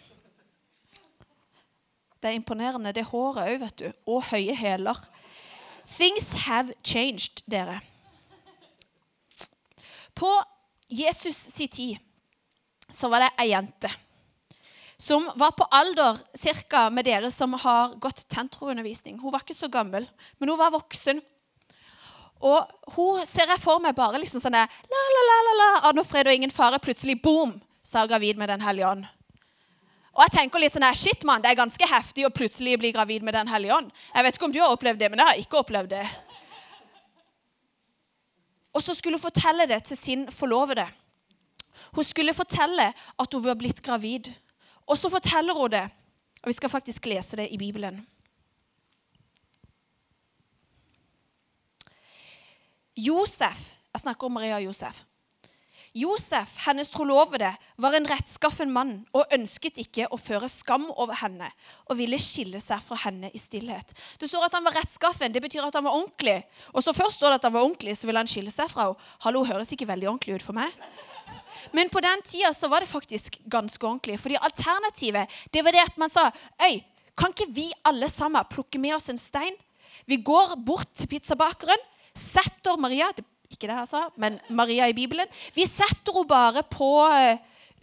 Det 2.18 2.32
er 2.32 2.34
imponerende. 2.34 2.92
Det 2.92 3.06
håret 3.12 3.46
òg, 3.46 3.60
vet 3.62 3.78
du. 3.78 3.92
Og 4.10 4.26
høye 4.32 4.54
hæler. 4.58 4.98
Things 5.86 6.32
have 6.48 6.74
changed, 6.82 7.44
dere. 7.46 7.78
På 10.18 10.32
Jesus 10.90 11.36
sin 11.36 11.70
tid 11.70 11.98
så 12.90 13.08
var 13.12 13.22
det 13.22 13.34
ei 13.38 13.50
jente 13.52 13.90
som 14.98 15.30
var 15.38 15.52
på 15.54 15.66
alder 15.70 16.18
cirka 16.34 16.88
med 16.90 17.06
dere 17.06 17.30
som 17.30 17.52
har 17.54 17.94
gått 18.02 18.24
tentroundervisning. 18.28 19.20
Hun 19.20 19.30
var 19.30 19.44
ikke 19.44 19.54
så 19.54 19.68
gammel, 19.70 20.08
men 20.38 20.50
hun 20.50 20.58
var 20.58 20.74
voksen. 20.74 21.20
Og 22.42 22.94
hun 22.96 23.22
ser 23.26 23.50
jeg 23.50 23.62
for 23.62 23.78
meg 23.82 23.94
bare 23.98 24.18
liksom 24.18 24.42
sånn 24.42 24.58
la, 24.58 24.66
la, 24.90 25.68
av 25.86 26.02
fred 26.06 26.26
og 26.26 26.34
ingen 26.34 26.54
fare. 26.54 26.82
Plutselig 26.82 27.20
boom, 27.22 27.54
så 27.82 28.00
er 28.00 28.08
hun 28.08 28.12
gravid 28.16 28.42
med 28.42 28.50
Den 28.50 28.66
hellige 28.66 28.90
ånd. 28.90 29.06
Og 30.18 30.24
jeg 30.24 30.34
tenker 30.34 30.58
litt 30.58 30.74
sånn 30.74 30.82
her, 30.82 30.98
shit 30.98 31.22
mann, 31.22 31.42
Det 31.42 31.52
er 31.52 31.62
ganske 31.62 31.86
heftig 31.86 32.26
å 32.26 32.34
plutselig 32.34 32.74
bli 32.82 32.90
gravid 32.90 33.22
med 33.22 33.34
Den 33.34 33.46
hellige 33.46 33.76
ånd. 33.76 33.92
Jeg 34.14 34.24
vet 34.24 34.34
ikke 34.34 34.50
om 34.50 34.52
du 34.52 34.60
har 34.60 34.74
opplevd 34.74 34.98
det, 34.98 35.10
men 35.10 35.22
jeg 35.22 35.30
har 35.30 35.42
ikke 35.46 35.62
opplevd 35.62 35.94
det. 35.94 36.06
Og 38.72 38.82
så 38.82 38.94
skulle 38.94 39.16
hun 39.16 39.22
fortelle 39.22 39.66
det 39.66 39.82
til 39.84 39.96
sin 39.96 40.26
forlovede. 40.32 40.86
Hun 41.94 42.04
skulle 42.04 42.34
fortelle 42.34 42.92
at 43.18 43.34
hun 43.34 43.44
var 43.44 43.54
blitt 43.58 43.82
gravid. 43.82 44.30
Og 44.86 44.98
så 44.98 45.10
forteller 45.10 45.54
hun 45.54 45.70
det. 45.70 45.84
Og 46.42 46.48
vi 46.48 46.52
skal 46.52 46.70
faktisk 46.70 47.06
lese 47.06 47.36
det 47.36 47.48
i 47.50 47.58
Bibelen. 47.58 48.06
Josef 52.96 53.74
Jeg 53.94 54.00
snakker 54.00 54.26
om 54.26 54.32
Maria 54.32 54.54
og 54.54 54.64
Josef. 54.64 55.02
Josef, 55.98 56.54
hennes 56.66 56.90
trolovede, 56.94 57.48
var 57.76 57.94
en 57.96 58.06
rettskaffen 58.06 58.70
mann 58.70 58.92
og 59.16 59.32
ønsket 59.34 59.80
ikke 59.82 60.06
å 60.12 60.18
føre 60.20 60.46
skam 60.52 60.86
over 60.94 61.16
henne 61.22 61.48
og 61.88 61.98
ville 61.98 62.18
skille 62.22 62.60
seg 62.62 62.82
fra 62.84 62.98
henne 63.02 63.32
i 63.34 63.40
stillhet. 63.40 63.94
Det 64.20 64.28
står 64.30 64.46
at 64.46 64.58
han 64.58 64.66
var 64.66 64.76
rettskaffen. 64.78 65.32
Det 65.34 65.42
betyr 65.42 65.66
at 65.66 65.78
han 65.78 65.86
var 65.86 65.96
ordentlig. 65.98 66.36
Og 66.74 66.84
så 66.84 66.94
først 66.94 67.18
står 67.18 67.34
det 67.34 67.40
at 67.40 67.48
han 67.48 67.56
var 67.56 67.66
ordentlig, 67.66 67.96
så 67.98 68.06
ville 68.06 68.22
han 68.22 68.30
skille 68.30 68.52
seg 68.54 68.70
fra 68.70 68.90
henne. 68.90 69.08
Hallo, 69.24 69.42
høres 69.48 69.72
ikke 69.74 69.88
veldig 69.88 70.10
ordentlig 70.12 70.38
ut 70.38 70.46
for 70.46 70.58
meg? 70.58 70.74
Men 71.74 71.90
på 71.90 72.00
den 72.04 72.22
tida 72.26 72.52
så 72.54 72.70
var 72.70 72.84
det 72.84 72.90
faktisk 72.90 73.40
ganske 73.50 73.86
ordentlig. 73.86 74.18
Fordi 74.22 74.38
alternativet 74.38 75.40
det 75.54 75.64
var 75.64 75.74
det 75.74 75.86
at 75.86 75.98
man 76.00 76.12
sa 76.12 76.28
Øy, 76.62 76.78
kan 77.18 77.34
ikke 77.34 77.50
vi 77.54 77.66
alle 77.88 78.06
sammen 78.12 78.46
plukke 78.50 78.78
med 78.78 78.94
oss 78.94 79.10
en 79.10 79.18
stein? 79.18 79.56
Vi 80.06 80.20
går 80.22 80.54
bort 80.64 80.92
til 80.94 81.10
pizzabakeren, 81.10 81.82
setter 82.14 82.78
Maria 82.80 83.10
det 83.16 83.26
ikke 83.50 83.66
det 83.66 83.78
altså, 83.80 84.10
men 84.16 84.40
Maria 84.50 84.86
i 84.88 84.96
Bibelen. 84.96 85.26
Vi 85.54 85.66
setter 85.66 86.12
henne 86.12 86.28
bare 86.28 86.62
på 86.68 86.90
uh, 87.08 87.38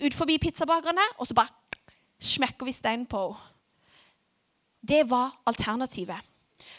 ut 0.06 0.14
forbi 0.14 0.38
pizzabakerne, 0.38 1.06
og 1.18 1.28
så 1.28 1.34
bare 1.34 1.82
smekker 2.22 2.68
vi 2.68 2.76
steinen 2.76 3.06
på 3.10 3.28
henne. 3.28 3.52
Det 4.86 5.02
var 5.10 5.32
alternativet. 5.50 6.22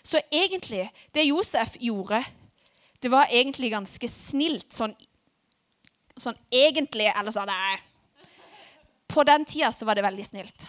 Så 0.03 0.21
egentlig, 0.31 0.85
det 1.15 1.25
Josef 1.27 1.75
gjorde, 1.81 2.21
det 3.03 3.11
var 3.11 3.27
egentlig 3.35 3.73
ganske 3.73 4.09
snilt. 4.09 4.69
Sånn, 4.71 4.93
sånn 6.17 6.39
egentlig 6.55 7.09
Eller 7.11 7.35
sånn 7.35 7.51
nei. 7.51 7.81
På 9.11 9.25
den 9.27 9.45
tida 9.45 9.73
så 9.75 9.89
var 9.89 9.99
det 9.99 10.05
veldig 10.07 10.27
snilt. 10.29 10.69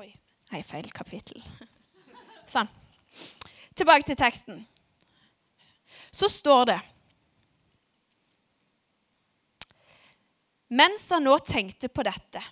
Oi. 0.00 0.08
Nei, 0.54 0.62
feil 0.64 0.88
kapittel. 0.92 1.44
Sånn. 2.54 2.68
Tilbake 3.76 4.08
til 4.08 4.16
teksten 4.16 4.64
så 6.16 6.28
står 6.32 6.68
det 6.72 6.80
Mens 10.76 11.04
han 11.12 11.26
nå 11.28 11.36
tenkte 11.46 11.88
på 11.92 12.02
dette 12.06 12.42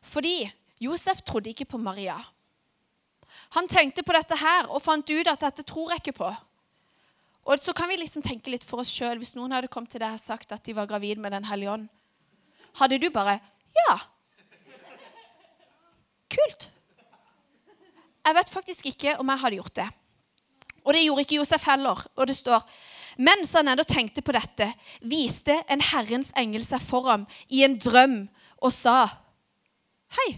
Fordi 0.00 0.48
Josef 0.80 1.20
trodde 1.28 1.52
ikke 1.52 1.68
på 1.68 1.78
Maria. 1.78 2.16
Han 3.52 3.68
tenkte 3.68 4.02
på 4.02 4.14
dette 4.16 4.38
her 4.40 4.70
og 4.72 4.80
fant 4.82 5.10
ut 5.12 5.28
at 5.28 5.42
dette 5.44 5.62
tror 5.68 5.92
jeg 5.92 6.00
ikke 6.00 6.14
på. 6.16 6.30
Og 7.52 7.60
så 7.60 7.74
kan 7.76 7.88
vi 7.92 7.98
liksom 8.00 8.24
tenke 8.24 8.50
litt 8.50 8.64
for 8.64 8.80
oss 8.80 8.88
sjøl. 8.88 9.20
Hvis 9.20 9.34
noen 9.36 9.52
hadde 9.52 9.68
kommet 9.68 9.92
til 9.92 10.00
deg 10.00 10.16
og 10.16 10.22
sagt 10.22 10.56
at 10.56 10.64
de 10.64 10.72
var 10.74 10.88
gravid 10.88 11.20
med 11.20 11.36
Den 11.36 11.44
hellige 11.50 11.74
ånd, 11.76 11.86
hadde 12.80 12.98
du 12.98 13.10
bare 13.12 13.38
Ja. 13.76 13.98
Kult. 16.32 16.70
Jeg 18.24 18.34
vet 18.40 18.56
faktisk 18.56 18.86
ikke 18.86 19.18
om 19.20 19.28
jeg 19.28 19.42
hadde 19.44 19.60
gjort 19.60 19.76
det. 19.84 19.88
Og 20.84 20.94
det 20.94 21.04
gjorde 21.04 21.24
ikke 21.26 21.38
Josef 21.40 21.66
heller. 21.68 22.06
Og 22.16 22.28
det 22.28 22.36
står 22.36 22.64
Mens 23.20 23.52
han 23.52 23.68
ennå 23.68 23.84
tenkte 23.84 24.22
på 24.24 24.32
dette, 24.32 24.70
viste 25.02 25.52
en 25.68 25.82
Herrens 25.84 26.30
engel 26.40 26.62
seg 26.64 26.80
for 26.80 27.10
ham 27.10 27.26
i 27.52 27.64
en 27.66 27.74
drøm 27.76 28.22
og 28.62 28.72
sa, 28.72 29.02
Hei. 30.16 30.30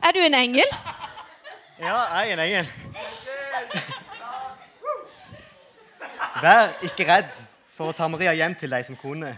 Er 0.00 0.16
du 0.16 0.22
en 0.24 0.34
engel? 0.34 0.72
Ja, 1.80 1.98
jeg 2.16 2.30
er 2.30 2.32
en 2.32 2.44
engel. 2.46 2.70
Vær 6.40 6.72
ikke 6.88 7.04
redd 7.08 7.30
for 7.76 7.90
å 7.90 7.96
ta 7.96 8.08
Maria 8.08 8.32
hjem 8.36 8.56
til 8.58 8.72
deg 8.72 8.86
som 8.86 8.96
kone. 8.96 9.34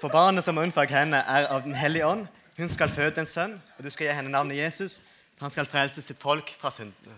For 0.00 0.12
barnet 0.12 0.44
som 0.44 0.58
har 0.58 0.68
unnfanget 0.68 0.98
henne, 0.98 1.22
er 1.24 1.48
av 1.48 1.64
Den 1.64 1.74
hellige 1.74 2.06
ånd. 2.06 2.26
Hun 2.56 2.70
skal 2.72 2.92
føde 2.92 3.20
en 3.20 3.28
sønn, 3.28 3.56
og 3.76 3.84
du 3.84 3.90
skal 3.90 4.06
gi 4.08 4.16
henne 4.16 4.32
navnet 4.32 4.60
Jesus. 4.60 4.98
Han 5.40 5.52
skal 5.52 5.68
frelse 5.68 6.02
sitt 6.02 6.20
folk 6.20 6.48
fra 6.60 6.70
syndene. 6.72 7.16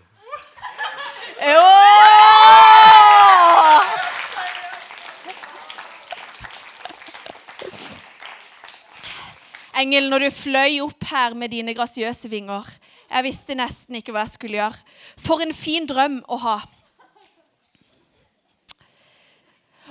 Engel, 9.79 10.09
når 10.11 10.25
du 10.27 10.35
fløy 10.35 10.81
opp 10.83 11.07
her 11.13 11.37
med 11.39 11.53
dine 11.55 11.75
grasiøse 11.77 12.27
vinger 12.33 12.67
Jeg 13.09 13.25
visste 13.25 13.55
nesten 13.55 14.01
ikke 14.01 14.13
hva 14.13 14.25
jeg 14.27 14.35
skulle 14.35 14.59
gjøre. 14.59 14.83
For 15.17 15.41
en 15.41 15.55
fin 15.55 15.87
drøm 15.89 16.19
å 16.27 16.37
ha. 16.43 16.57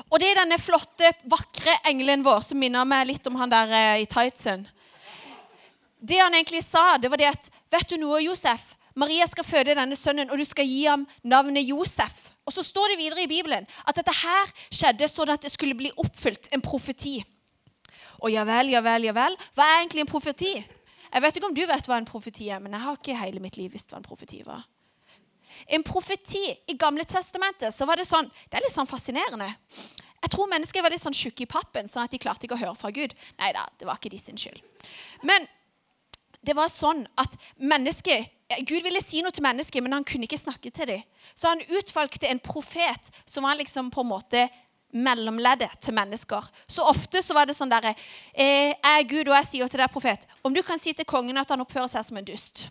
Og 0.07 0.19
det 0.21 0.29
er 0.29 0.41
denne 0.41 0.59
flotte, 0.61 1.09
vakre 1.25 1.73
engelen 1.89 2.21
vår 2.25 2.43
som 2.45 2.59
minner 2.61 2.85
meg 2.85 3.07
litt 3.09 3.25
om 3.27 3.39
han 3.39 3.51
der 3.51 3.73
eh, 3.73 4.03
i 4.03 4.09
tightsen. 4.11 4.67
Det 5.97 6.19
han 6.21 6.35
egentlig 6.37 6.61
sa, 6.63 6.99
det 7.01 7.09
var 7.09 7.19
det 7.19 7.31
at 7.31 7.49
Vet 7.71 7.89
du 7.91 7.97
noe, 8.01 8.21
Josef? 8.23 8.73
Maria 8.97 9.27
skal 9.29 9.45
føde 9.45 9.75
denne 9.77 9.95
sønnen, 9.95 10.31
og 10.31 10.39
du 10.39 10.45
skal 10.47 10.65
gi 10.65 10.85
ham 10.87 11.03
navnet 11.21 11.67
Josef. 11.67 12.31
Og 12.47 12.55
så 12.55 12.63
står 12.63 12.93
det 12.93 13.01
videre 13.01 13.25
i 13.25 13.29
Bibelen 13.29 13.67
at 13.85 13.97
dette 13.97 14.13
her 14.23 14.53
skjedde 14.71 15.09
sånn 15.11 15.33
at 15.33 15.43
det 15.43 15.51
skulle 15.53 15.77
bli 15.77 15.91
oppfylt 16.01 16.49
en 16.55 16.63
profeti. 16.63 17.19
Og 18.23 18.31
ja 18.33 18.45
vel, 18.47 18.71
ja 18.73 18.81
vel, 18.81 19.05
ja 19.09 19.13
vel. 19.13 19.35
Hva 19.53 19.67
er 19.67 19.81
egentlig 19.81 20.05
en 20.05 20.09
profeti? 20.09 20.55
Jeg 21.07 21.23
vet 21.23 21.37
ikke 21.37 21.49
om 21.49 21.55
du 21.55 21.63
vet 21.67 21.89
hva 21.89 21.99
en 21.99 22.07
profeti 22.07 22.49
er, 22.49 22.63
men 22.63 22.73
jeg 22.73 22.83
har 22.85 22.97
ikke 22.97 23.19
hele 23.19 23.43
mitt 23.43 23.59
liv 23.59 23.71
visst 23.75 23.91
hva 23.91 23.99
en 23.99 24.07
profeti 24.07 24.41
var. 24.47 24.65
En 25.73 25.83
profeti 25.85 26.43
i 26.69 26.75
Gamle 26.79 27.05
testamentet 27.07 27.73
så 27.73 27.87
var 27.89 27.97
det 27.97 28.05
sånn 28.05 28.27
Det 28.29 28.59
er 28.59 28.65
litt 28.65 28.75
sånn 28.75 28.89
fascinerende. 28.89 29.47
Jeg 30.17 30.33
tror 30.33 30.49
mennesker 30.51 30.83
var 30.83 30.93
litt 30.93 31.01
sånn 31.01 31.15
tjukke 31.15 31.45
i 31.45 31.49
pappen, 31.49 31.87
sånn 31.89 32.03
at 32.03 32.13
de 32.13 32.19
klarte 32.21 32.47
ikke 32.47 32.57
å 32.57 32.61
høre 32.61 32.77
fra 32.77 32.91
Gud. 32.93 33.13
Nei 33.39 33.51
da, 33.55 33.63
det 33.79 33.87
var 33.87 33.99
ikke 33.99 34.11
de 34.11 34.19
sin 34.21 34.39
skyld. 34.39 34.59
Men 35.25 35.45
det 36.47 36.55
var 36.55 36.71
sånn 36.71 37.03
at 37.19 37.35
mennesket 37.59 38.33
Gud 38.63 38.79
ville 38.85 39.01
si 39.03 39.19
noe 39.19 39.35
til 39.35 39.43
mennesket, 39.43 39.83
men 39.83 39.91
han 39.97 40.05
kunne 40.07 40.23
ikke 40.23 40.39
snakke 40.39 40.71
til 40.71 40.87
dem. 40.87 41.01
Så 41.35 41.49
han 41.51 41.59
utvalgte 41.67 42.29
en 42.31 42.39
profet 42.39 43.09
som 43.27 43.43
var 43.43 43.57
liksom 43.59 43.89
på 43.91 44.05
en 44.05 44.11
måte 44.13 44.45
mellomleddet 44.95 45.81
til 45.83 45.97
mennesker. 45.97 46.45
Så 46.67 46.85
ofte 46.87 47.19
så 47.23 47.35
var 47.35 47.49
det 47.49 47.57
sånn 47.57 47.71
derre 47.71 47.91
eh, 47.91 48.71
Jeg 48.71 48.93
er 48.93 49.09
Gud, 49.09 49.27
og 49.27 49.35
jeg 49.35 49.49
sier 49.49 49.71
til 49.71 49.83
deg, 49.83 49.91
profet, 49.91 50.23
om 50.47 50.55
du 50.55 50.61
kan 50.63 50.79
si 50.79 50.95
til 50.95 51.07
kongen 51.09 51.37
at 51.37 51.51
han 51.51 51.63
oppfører 51.63 51.91
seg 51.91 52.07
som 52.07 52.21
en 52.21 52.29
dust. 52.29 52.69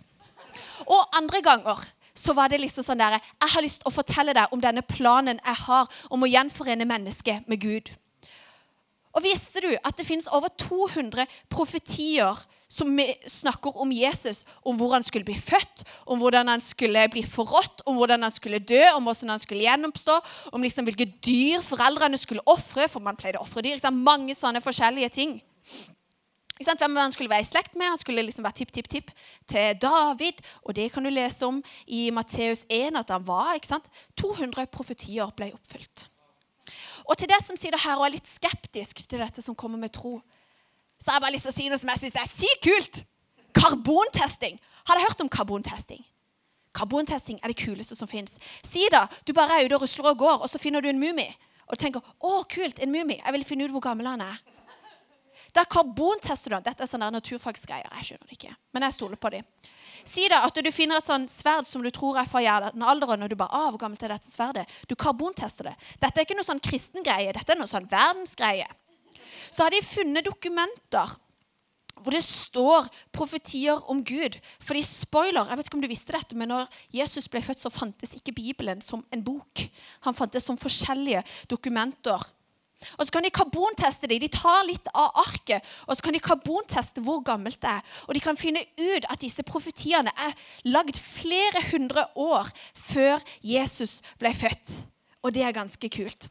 Og 0.88 1.16
andre 1.16 1.42
ganger 1.44 1.84
så 2.16 2.32
var 2.32 2.48
det 2.48 2.62
liksom 2.62 2.86
sånn 2.86 3.00
derre 3.00 3.20
Jeg 3.20 3.52
har 3.52 3.64
lyst 3.64 3.82
til 3.82 3.90
å 3.90 3.94
fortelle 3.98 4.32
deg 4.36 4.56
om 4.56 4.64
denne 4.64 4.84
planen 4.88 5.42
jeg 5.42 5.62
har 5.66 5.92
om 6.08 6.24
å 6.24 6.30
gjenforene 6.30 6.88
mennesket 6.88 7.44
med 7.52 7.60
Gud. 7.60 7.92
Og 9.16 9.24
visste 9.24 9.60
du 9.64 9.70
at 9.76 9.96
det 9.96 10.08
finnes 10.08 10.28
over 10.32 10.48
200 10.60 11.24
profetier 11.52 12.40
som 12.68 12.90
snakker 13.26 13.76
om 13.80 13.92
Jesus, 13.94 14.44
om 14.66 14.76
hvor 14.76 14.92
han 14.96 15.04
skulle 15.06 15.26
bli 15.26 15.36
født, 15.38 15.84
om 16.06 16.18
hvordan 16.18 16.48
han 16.50 16.62
skulle 16.62 17.06
bli 17.12 17.22
forrådt, 17.22 17.84
om 17.86 17.98
hvordan 18.00 18.26
han 18.26 18.34
skulle 18.34 18.58
dø, 18.58 18.82
om 18.96 19.06
hvordan 19.06 19.34
han 19.36 19.42
skulle 19.42 19.66
gjenoppstå, 19.66 20.16
om 20.52 20.62
liksom 20.62 20.88
hvilke 20.88 21.06
dyr 21.26 21.62
foreldrene 21.62 22.18
skulle 22.18 22.44
ofre, 22.46 22.88
for 22.90 23.04
man 23.04 23.18
pleide 23.18 23.38
å 23.38 23.46
ofre 23.46 23.62
dyr. 23.62 23.82
Mange 23.94 24.34
sånne 24.34 24.62
forskjellige 24.64 25.12
ting. 25.14 25.38
Hvem 26.56 26.96
han 26.96 27.12
skulle 27.12 27.30
være 27.30 27.44
i 27.44 27.48
slekt 27.48 27.74
med. 27.76 27.90
Han 27.92 28.00
skulle 28.00 28.22
liksom 28.24 28.44
være 28.46 28.62
tipp-tipp-tipp 28.62 29.10
til 29.48 29.76
David. 29.82 30.40
Og 30.64 30.76
det 30.76 30.88
kan 30.92 31.04
du 31.04 31.10
lese 31.12 31.44
om 31.46 31.60
i 31.86 32.08
Matteus 32.10 32.64
1 32.72 32.96
at 32.96 33.12
han 33.12 33.26
var. 33.26 33.54
ikke 33.54 33.74
sant? 33.74 33.90
200 34.16 34.66
profetier 34.72 35.30
ble 35.36 35.52
oppfylt. 35.52 36.06
Og 37.06 37.14
til 37.18 37.28
det 37.28 37.38
som 37.44 37.58
sitter 37.60 37.78
her 37.78 38.00
og 38.00 38.08
er 38.08 38.16
litt 38.16 38.26
skeptisk 38.26 39.04
til 39.06 39.20
dette 39.20 39.44
som 39.44 39.54
kommer 39.54 39.78
med 39.78 39.92
tro, 39.94 40.16
så 40.98 41.10
har 41.10 41.18
jeg 41.18 41.24
bare 41.26 41.36
lyst 41.36 41.48
til 41.48 41.52
å 41.52 41.56
si 41.56 41.68
noe 41.68 41.80
som 41.80 41.92
jeg 41.92 42.02
syns 42.02 42.18
er 42.20 42.30
sykt 42.30 42.62
kult. 42.66 43.00
Karbontesting. 43.56 44.58
Har 44.86 44.96
dere 44.96 45.08
hørt 45.08 45.20
om 45.24 45.28
karbontesting? 45.32 46.04
Karbontesting 46.76 47.40
er 47.42 47.52
det 47.52 47.58
kuleste 47.60 47.96
som 47.96 48.08
fins. 48.08 48.36
Si 48.64 48.84
da 48.92 49.06
du 49.24 49.32
bare 49.36 49.60
er 49.60 49.68
ute 49.68 49.78
og 49.78 49.86
rusler 49.86 50.10
og 50.12 50.20
går, 50.20 50.42
og 50.44 50.50
så 50.50 50.60
finner 50.60 50.84
du 50.84 50.90
en 50.90 51.00
mumie. 51.00 51.32
Og 51.66 51.78
tenker 51.78 52.00
'Å, 52.00 52.44
kult, 52.48 52.78
en 52.78 52.92
mumie. 52.92 53.20
Jeg 53.24 53.32
vil 53.32 53.44
finne 53.44 53.64
ut 53.64 53.70
hvor 53.70 53.80
gammel 53.80 54.06
han 54.06 54.20
er'. 54.20 54.38
Da 55.52 55.64
karbontester 55.64 56.50
du 56.50 56.54
han. 56.54 56.62
Dette 56.62 56.82
er 56.82 56.86
sånne 56.86 57.10
naturfagsgreier. 57.10 57.88
Jeg 57.96 58.04
skjønner 58.04 58.28
det 58.28 58.38
ikke, 58.38 58.56
men 58.72 58.82
jeg 58.82 58.92
stoler 58.92 59.16
på 59.16 59.30
dem. 59.30 59.44
Si 60.04 60.28
da 60.28 60.44
at 60.44 60.54
du 60.54 60.70
finner 60.70 60.96
et 60.96 61.04
sånn 61.04 61.28
sverd 61.28 61.66
som 61.66 61.82
du 61.82 61.90
tror 61.90 62.18
er 62.18 62.24
fra 62.24 62.40
jernalderen, 62.40 63.22
og 63.22 63.28
du 63.28 63.36
bare 63.36 63.48
'Å, 63.48 63.70
hvor 63.70 63.78
gammelt 63.78 64.02
er 64.02 64.08
dette 64.08 64.30
sverdet?' 64.30 64.68
Du 64.88 64.94
karbontester 64.94 65.64
det. 65.64 65.76
Dette 66.00 66.20
er 66.20 66.24
ikke 66.24 66.36
noe 66.36 66.44
sånn 66.44 66.60
kristen 66.60 67.02
greie. 67.02 67.32
Dette 67.32 67.52
er 67.52 67.58
noe 67.58 67.66
sånn 67.66 67.88
verdensgreie 67.88 68.66
så 69.50 69.64
har 69.64 69.74
de 69.74 69.84
funnet 69.84 70.26
dokumenter 70.26 71.14
hvor 71.96 72.12
det 72.12 72.22
står 72.22 72.88
profetier 73.14 73.80
om 73.90 74.02
Gud. 74.04 74.36
Fordi 74.62 74.82
spoiler, 74.84 75.48
jeg 75.48 75.58
vet 75.58 75.68
ikke 75.70 75.78
om 75.78 75.84
du 75.84 75.90
visste 75.90 76.14
dette, 76.14 76.36
men 76.36 76.52
når 76.52 76.68
Jesus 76.94 77.28
ble 77.32 77.40
født, 77.42 77.62
så 77.62 77.72
fantes 77.72 78.12
ikke 78.18 78.36
Bibelen 78.36 78.82
som 78.84 79.04
en 79.10 79.24
bok. 79.24 79.64
Han 80.04 80.14
fantes 80.14 80.44
som 80.44 80.60
forskjellige 80.60 81.24
dokumenter. 81.50 82.20
Og 83.00 83.06
så 83.06 83.14
kan 83.14 83.24
de 83.24 83.32
karbonteste 83.32 84.08
det. 84.10 84.20
De 84.20 84.28
tar 84.28 84.66
litt 84.68 84.90
av 84.92 85.16
arket, 85.24 85.64
og 85.88 85.96
så 85.96 86.04
kan 86.04 86.16
de 86.16 86.20
karbonteste 86.20 87.00
hvor 87.04 87.22
gammelt 87.24 87.58
det 87.64 87.72
er. 87.72 87.94
Og 88.06 88.14
de 88.14 88.22
kan 88.22 88.36
finne 88.36 88.60
ut 88.76 89.08
at 89.08 89.22
disse 89.24 89.42
profetiene 89.48 90.12
er 90.12 90.36
lagd 90.68 91.00
flere 91.00 91.64
hundre 91.70 92.04
år 92.20 92.52
før 92.76 93.24
Jesus 93.40 94.02
ble 94.20 94.34
født. 94.36 94.82
Og 95.24 95.32
det 95.34 95.46
er 95.46 95.56
ganske 95.56 95.90
kult. 95.90 96.28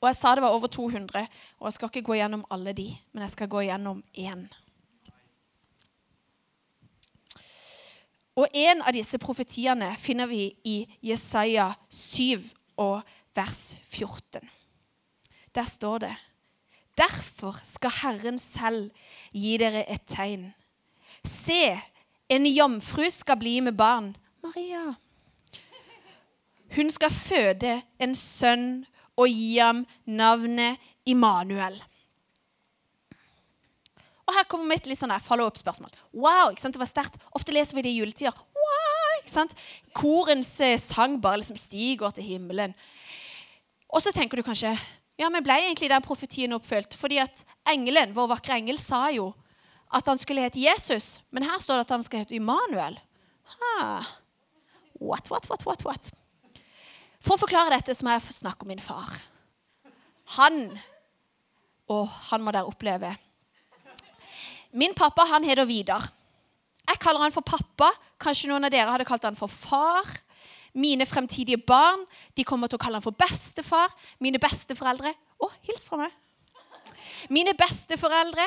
Og 0.00 0.06
jeg 0.06 0.16
sa 0.16 0.34
det 0.34 0.44
var 0.44 0.54
over 0.54 0.70
200, 0.70 1.26
og 1.58 1.66
jeg 1.66 1.72
skal 1.72 1.90
ikke 1.90 2.06
gå 2.06 2.18
gjennom 2.20 2.44
alle 2.54 2.72
de, 2.72 2.86
men 3.12 3.24
jeg 3.26 3.34
skal 3.34 3.50
gå 3.50 3.64
gjennom 3.66 4.02
én. 4.14 4.46
Og 8.38 8.46
en 8.54 8.84
av 8.86 8.94
disse 8.94 9.18
profetiene 9.18 9.90
finner 9.98 10.30
vi 10.30 10.44
i 10.64 10.76
Jesaja 11.02 11.72
7 11.90 12.44
og 12.78 13.00
vers 13.34 13.62
14. 13.82 14.46
Der 15.54 15.66
står 15.66 15.98
det 16.06 16.14
Derfor 16.98 17.58
skal 17.62 17.94
Herren 18.02 18.38
selv 18.38 18.90
gi 19.34 19.56
dere 19.58 19.84
et 19.90 20.02
tegn. 20.06 20.48
Se, 21.24 21.78
en 22.30 22.46
jomfru 22.46 23.06
skal 23.10 23.38
bli 23.38 23.60
med 23.60 23.76
barn. 23.78 24.16
Maria. 24.42 24.94
Hun 26.74 26.90
skal 26.90 27.10
føde 27.10 27.82
en 28.02 28.14
sønn 28.14 28.86
og 29.18 29.30
gi 29.30 29.58
ham 29.58 29.84
navnet 30.06 30.78
Immanuel. 31.08 31.78
Og 34.28 34.36
her 34.36 34.44
kommer 34.44 34.68
mitt 34.68 34.86
litt 34.86 35.00
sånn 35.00 35.14
follow-up-spørsmål. 35.24 35.92
Wow, 36.12 36.52
ikke 36.52 36.60
sant? 36.60 36.76
det 36.76 36.82
var 36.82 36.90
sterkt. 36.90 37.16
Ofte 37.36 37.54
leser 37.56 37.78
vi 37.78 37.86
det 37.86 37.94
i 37.94 38.00
juletider. 38.02 38.36
Wow, 38.36 39.14
ikke 39.22 39.32
sant? 39.32 39.54
Korens 39.96 40.52
eh, 40.64 40.76
sang 40.82 41.16
bare 41.24 41.40
liksom 41.40 41.56
stiger 41.56 42.12
til 42.14 42.28
himmelen. 42.34 42.76
Og 43.88 44.04
så 44.04 44.12
tenker 44.12 44.36
du 44.36 44.44
kanskje 44.44 44.74
ja, 45.18 45.26
men 45.32 45.42
ble 45.42 45.56
egentlig 45.64 45.88
den 45.90 46.04
profetien 46.04 46.54
oppfylt? 46.54 46.94
Fordi 46.94 47.16
at 47.18 47.40
engelen, 47.72 48.12
vår 48.14 48.28
vakre 48.36 48.54
engel 48.60 48.76
sa 48.78 49.08
jo 49.10 49.32
at 49.90 50.06
han 50.06 50.20
skulle 50.20 50.44
hete 50.44 50.60
Jesus. 50.62 51.24
Men 51.34 51.48
her 51.48 51.58
står 51.58 51.80
det 51.80 51.86
at 51.88 51.94
han 51.96 52.04
skal 52.06 52.22
hete 52.22 52.36
Immanuel. 52.36 53.00
Ha. 53.56 54.04
What, 55.00 55.32
what, 55.32 55.48
what, 55.50 55.64
what, 55.66 55.82
what? 55.88 56.12
For 57.22 57.34
å 57.34 57.40
forklare 57.40 57.74
dette 57.74 57.94
så 57.96 58.06
må 58.06 58.14
jeg 58.14 58.38
snakke 58.38 58.64
om 58.64 58.70
min 58.72 58.82
far. 58.82 59.10
Han 60.38 60.68
Og 61.88 62.04
han 62.28 62.42
må 62.44 62.52
dere 62.52 62.68
oppleve. 62.68 63.14
Min 64.76 64.92
pappa 64.94 65.24
han 65.30 65.44
heter 65.44 65.64
Vidar. 65.64 66.04
Jeg 66.88 67.00
kaller 67.00 67.24
han 67.24 67.32
for 67.32 67.40
pappa. 67.40 67.88
Kanskje 68.20 68.50
noen 68.50 68.68
av 68.68 68.72
dere 68.72 68.92
hadde 68.92 69.06
kalt 69.08 69.24
han 69.24 69.38
for 69.38 69.48
far. 69.48 70.04
Mine 70.76 71.06
fremtidige 71.08 71.56
barn 71.64 72.04
de 72.36 72.44
kommer 72.44 72.68
til 72.68 72.76
å 72.76 72.82
kalle 72.82 73.00
han 73.00 73.04
for 73.04 73.16
bestefar. 73.16 73.88
Mine 74.20 74.40
besteforeldre 74.42 75.14
Å, 75.38 75.48
hils 75.68 75.84
fra 75.86 76.00
meg. 76.00 76.12
Mine 77.30 77.54
besteforeldre 77.56 78.44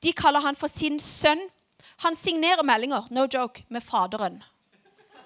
de 0.00 0.12
kaller 0.16 0.42
han 0.44 0.56
for 0.58 0.72
sin 0.72 0.98
sønn. 0.98 1.42
Han 2.02 2.16
signerer 2.16 2.64
meldinger 2.64 3.10
no 3.12 3.26
joke, 3.28 3.62
med 3.68 3.84
Faderen. 3.84 4.40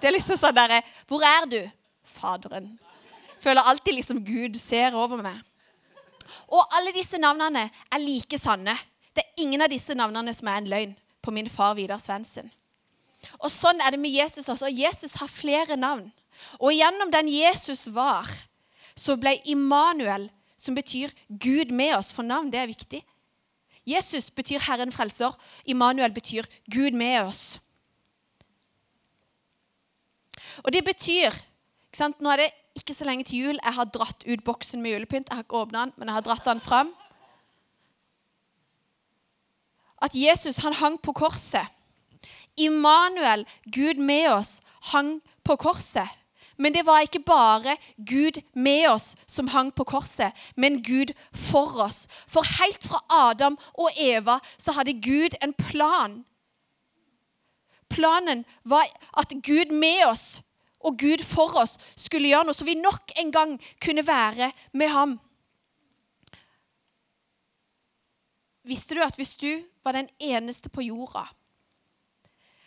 Det 0.02 0.10
er 0.10 0.16
liksom 0.16 0.36
sånn 0.36 0.56
derre 0.56 0.82
Hvor 1.06 1.22
er 1.24 1.46
du? 1.48 1.60
Faderen. 2.02 2.74
Føler 3.44 3.66
alltid 3.68 3.98
liksom 3.98 4.22
Gud 4.24 4.56
ser 4.56 4.96
over 4.96 5.20
meg. 5.22 5.40
Og 6.48 6.64
alle 6.76 6.94
disse 6.96 7.18
navnene 7.20 7.66
er 7.68 8.02
like 8.02 8.38
sanne. 8.40 8.76
Det 9.14 9.22
er 9.22 9.44
ingen 9.44 9.62
av 9.62 9.72
disse 9.72 9.94
navnene 9.96 10.32
som 10.34 10.48
er 10.48 10.60
en 10.60 10.70
løgn 10.70 10.94
på 11.24 11.32
min 11.34 11.50
far 11.52 11.74
Vidar 11.76 12.00
Svendsen. 12.00 12.48
Og 13.40 13.50
sånn 13.52 13.80
er 13.80 13.94
det 13.94 14.00
med 14.00 14.12
Jesus 14.12 14.48
også. 14.52 14.68
Jesus 14.72 15.16
har 15.20 15.30
flere 15.30 15.76
navn. 15.76 16.08
Og 16.58 16.74
gjennom 16.74 17.12
den 17.12 17.28
Jesus 17.32 17.86
var, 17.94 18.28
så 18.96 19.16
ble 19.20 19.36
Immanuel, 19.50 20.28
som 20.56 20.76
betyr 20.76 21.12
Gud 21.28 21.72
med 21.74 21.96
oss, 21.98 22.12
for 22.14 22.24
navn 22.24 22.50
det 22.52 22.60
er 22.62 22.70
viktig. 22.70 23.02
Jesus 23.84 24.30
betyr 24.32 24.62
Herren 24.64 24.92
frelser. 24.92 25.34
Immanuel 25.68 26.12
betyr 26.14 26.48
Gud 26.72 26.96
med 26.96 27.26
oss. 27.26 27.58
Og 30.64 30.72
det 30.72 30.84
betyr 30.86 31.34
ikke 31.34 32.00
sant, 32.00 32.20
Nå 32.24 32.32
er 32.32 32.44
det 32.44 32.52
ikke 32.74 32.94
så 32.94 33.04
lenge 33.04 33.24
til 33.24 33.38
jul. 33.38 33.58
Jeg 33.64 33.74
har 33.74 33.84
dratt 33.84 34.24
ut 34.26 34.44
boksen 34.44 34.82
med 34.82 34.90
julepynt. 34.96 35.28
Jeg 35.30 35.36
har 35.36 35.46
ikke 35.46 35.62
åpna 35.62 35.84
den, 35.84 35.92
men 35.96 36.08
jeg 36.08 36.14
har 36.14 36.26
dratt 36.26 36.44
den 36.44 36.60
fram. 36.60 36.90
At 40.02 40.14
Jesus 40.14 40.56
han 40.56 40.74
hang 40.74 40.98
på 41.00 41.12
korset. 41.12 41.66
Immanuel, 42.56 43.46
Gud 43.72 43.98
med 43.98 44.28
oss, 44.32 44.60
hang 44.92 45.20
på 45.44 45.56
korset. 45.56 46.08
Men 46.56 46.74
det 46.74 46.86
var 46.86 47.00
ikke 47.00 47.22
bare 47.26 47.76
Gud 47.96 48.42
med 48.54 48.88
oss 48.88 49.16
som 49.26 49.48
hang 49.48 49.72
på 49.74 49.84
korset, 49.84 50.30
men 50.56 50.82
Gud 50.82 51.10
for 51.32 51.82
oss. 51.82 52.06
For 52.28 52.46
helt 52.62 52.84
fra 52.84 53.02
Adam 53.10 53.58
og 53.74 53.90
Eva 53.96 54.38
så 54.58 54.72
hadde 54.72 55.00
Gud 55.02 55.34
en 55.42 55.54
plan. 55.54 56.24
Planen 57.90 58.44
var 58.64 58.86
at 59.18 59.34
Gud 59.42 59.72
med 59.74 60.06
oss 60.06 60.42
og 60.84 60.98
Gud 61.00 61.24
for 61.24 61.56
oss 61.60 61.78
skulle 61.96 62.28
gjøre 62.28 62.48
noe, 62.48 62.56
så 62.56 62.66
vi 62.68 62.76
nok 62.78 63.14
en 63.20 63.32
gang 63.32 63.54
kunne 63.82 64.04
være 64.06 64.50
med 64.76 64.92
ham. 64.92 65.14
Visste 68.64 68.96
du 68.96 69.02
at 69.04 69.16
hvis 69.16 69.36
du 69.40 69.50
var 69.84 69.96
den 69.96 70.08
eneste 70.20 70.70
på 70.72 70.84
jorda, 70.84 71.26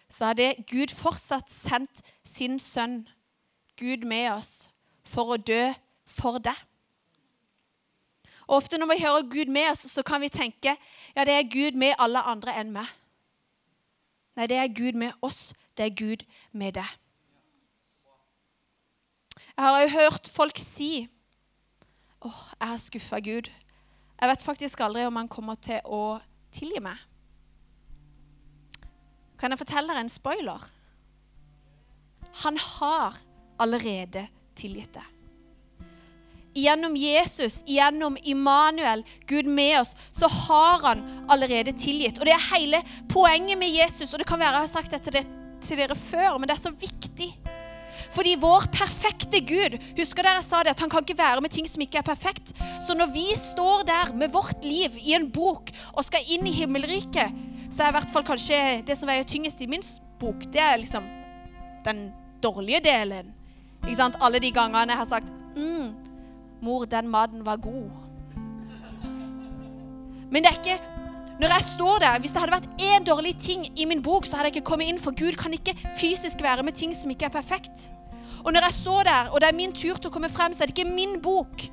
så 0.09 0.31
hadde 0.31 0.53
Gud 0.69 0.93
fortsatt 0.93 1.51
sendt 1.51 2.01
sin 2.25 2.59
sønn, 2.59 3.07
Gud 3.77 4.05
med 4.07 4.31
oss, 4.31 4.69
for 5.05 5.35
å 5.35 5.41
dø 5.41 5.73
for 6.07 6.39
deg? 6.41 6.57
Og 8.47 8.61
Ofte 8.61 8.79
når 8.79 8.93
vi 8.93 9.03
hører 9.03 9.27
Gud 9.27 9.51
med 9.51 9.71
oss, 9.73 9.83
så 9.91 10.03
kan 10.07 10.21
vi 10.23 10.31
tenke 10.31 10.77
ja, 11.15 11.25
det 11.25 11.33
er 11.35 11.51
Gud 11.51 11.75
med 11.75 11.97
alle 11.99 12.21
andre 12.23 12.55
enn 12.61 12.71
meg. 12.71 12.87
Nei, 14.37 14.47
det 14.47 14.57
er 14.61 14.71
Gud 14.71 14.95
med 14.95 15.17
oss. 15.25 15.51
Det 15.77 15.89
er 15.89 15.97
Gud 15.97 16.23
med 16.53 16.77
deg. 16.77 16.87
Jeg 19.57 19.65
har 19.65 19.81
jo 19.81 19.93
hørt 19.97 20.27
folk 20.29 20.59
si 20.61 21.07
åh, 22.21 22.29
oh, 22.29 22.41
jeg 22.59 22.69
har 22.69 22.81
skuffa 22.81 23.19
Gud. 23.25 23.49
Jeg 24.17 24.29
vet 24.29 24.43
faktisk 24.45 24.81
aldri 24.85 25.05
om 25.07 25.17
han 25.17 25.29
kommer 25.29 25.57
til 25.61 25.81
å 25.85 26.19
tilgi 26.53 26.81
meg. 26.81 26.97
Kan 29.37 29.53
jeg 29.53 29.61
fortelle 29.61 29.93
deg 29.93 30.05
en 30.05 30.13
spoiler? 30.13 30.63
Han 32.43 32.57
har 32.61 33.17
allerede 33.61 34.27
tilgitt 34.57 34.97
deg. 34.97 35.13
Gjennom 36.57 36.95
Jesus, 36.97 37.59
gjennom 37.69 38.17
Immanuel, 38.25 39.03
Gud 39.29 39.45
med 39.45 39.75
oss, 39.83 39.93
så 40.09 40.29
har 40.29 40.81
han 40.87 41.03
allerede 41.29 41.73
tilgitt. 41.77 42.17
Og 42.17 42.25
Det 42.25 42.33
er 42.33 42.47
hele 42.55 42.81
poenget 43.09 43.57
med 43.61 43.69
Jesus. 43.69 44.13
Og 44.13 44.21
det 44.21 44.29
kan 44.29 44.41
være 44.41 44.57
jeg 44.57 44.65
har 44.65 44.73
sagt 44.73 44.93
dette 44.93 45.25
til 45.61 45.77
dere 45.77 45.97
før, 45.97 46.37
men 46.37 46.49
det 46.49 46.57
er 46.57 46.65
så 46.65 46.73
viktig. 46.73 46.96
Fordi 48.17 48.33
vår 48.41 48.65
perfekte 48.73 49.43
Gud 49.45 49.75
Husker 49.97 50.25
dere 50.25 50.39
jeg 50.39 50.47
sa 50.47 50.63
det, 50.65 50.73
at 50.73 50.81
han 50.81 50.89
kan 50.89 51.05
ikke 51.05 51.17
være 51.19 51.43
med 51.43 51.53
ting 51.53 51.67
som 51.69 51.83
ikke 51.83 51.99
er 52.01 52.07
perfekt. 52.07 52.55
Så 52.81 52.95
når 52.97 53.11
vi 53.13 53.27
står 53.37 53.85
der 53.85 54.13
med 54.17 54.33
vårt 54.33 54.65
liv 54.65 54.97
i 55.03 55.13
en 55.13 55.29
bok 55.31 55.69
og 55.93 56.05
skal 56.07 56.25
inn 56.33 56.47
i 56.49 56.55
himmelriket, 56.55 57.35
så 57.69 57.83
er 57.83 57.91
i 57.91 57.97
hvert 57.97 58.13
fall 58.13 58.25
kanskje 58.25 58.81
det 58.87 58.97
som 58.97 59.09
veier 59.11 59.27
tyngst 59.27 59.61
i 59.61 59.69
min 59.69 59.85
bok, 60.17 60.47
det 60.53 60.61
er 60.63 60.79
liksom 60.81 61.05
den 61.85 62.07
dårlige 62.41 62.81
delen. 62.87 63.33
Ikke 63.83 63.99
sant? 63.99 64.17
Alle 64.23 64.41
de 64.41 64.51
gangene 64.55 64.95
jeg 64.95 65.01
har 65.03 65.09
sagt 65.09 65.29
mm, 65.55 65.93
'Mor, 66.61 66.85
den 66.85 67.07
maten 67.07 67.45
var 67.45 67.61
god'. 67.61 67.91
Men 70.31 70.43
det 70.43 70.51
er 70.51 70.57
ikke 70.57 70.79
når 71.39 71.47
jeg 71.53 71.61
står 71.77 71.99
der, 71.99 72.19
Hvis 72.19 72.31
det 72.31 72.41
hadde 72.41 72.55
vært 72.55 72.81
én 72.81 73.03
dårlig 73.05 73.37
ting 73.37 73.79
i 73.79 73.85
min 73.85 74.01
bok, 74.01 74.25
så 74.25 74.35
hadde 74.35 74.49
jeg 74.49 74.55
ikke 74.55 74.69
kommet 74.69 74.87
inn, 74.89 74.99
for 74.99 75.11
Gud 75.11 75.37
kan 75.37 75.53
ikke 75.53 75.77
fysisk 75.99 76.41
være 76.41 76.63
med 76.63 76.73
ting 76.73 76.95
som 76.95 77.09
ikke 77.09 77.25
er 77.25 77.29
perfekt. 77.29 77.91
Og 78.47 78.53
når 78.53 78.63
jeg 78.63 78.73
står 78.79 79.03
der, 79.03 79.29
og 79.33 79.41
det 79.41 79.49
er 79.49 79.57
min 79.57 79.73
tur 79.75 79.97
til 79.99 80.07
å 80.07 80.13
komme 80.13 80.29
frem, 80.31 80.53
så 80.55 80.63
er 80.63 80.69
det 80.69 80.77
ikke 80.77 80.87
min 80.87 81.17
bok 81.19 81.65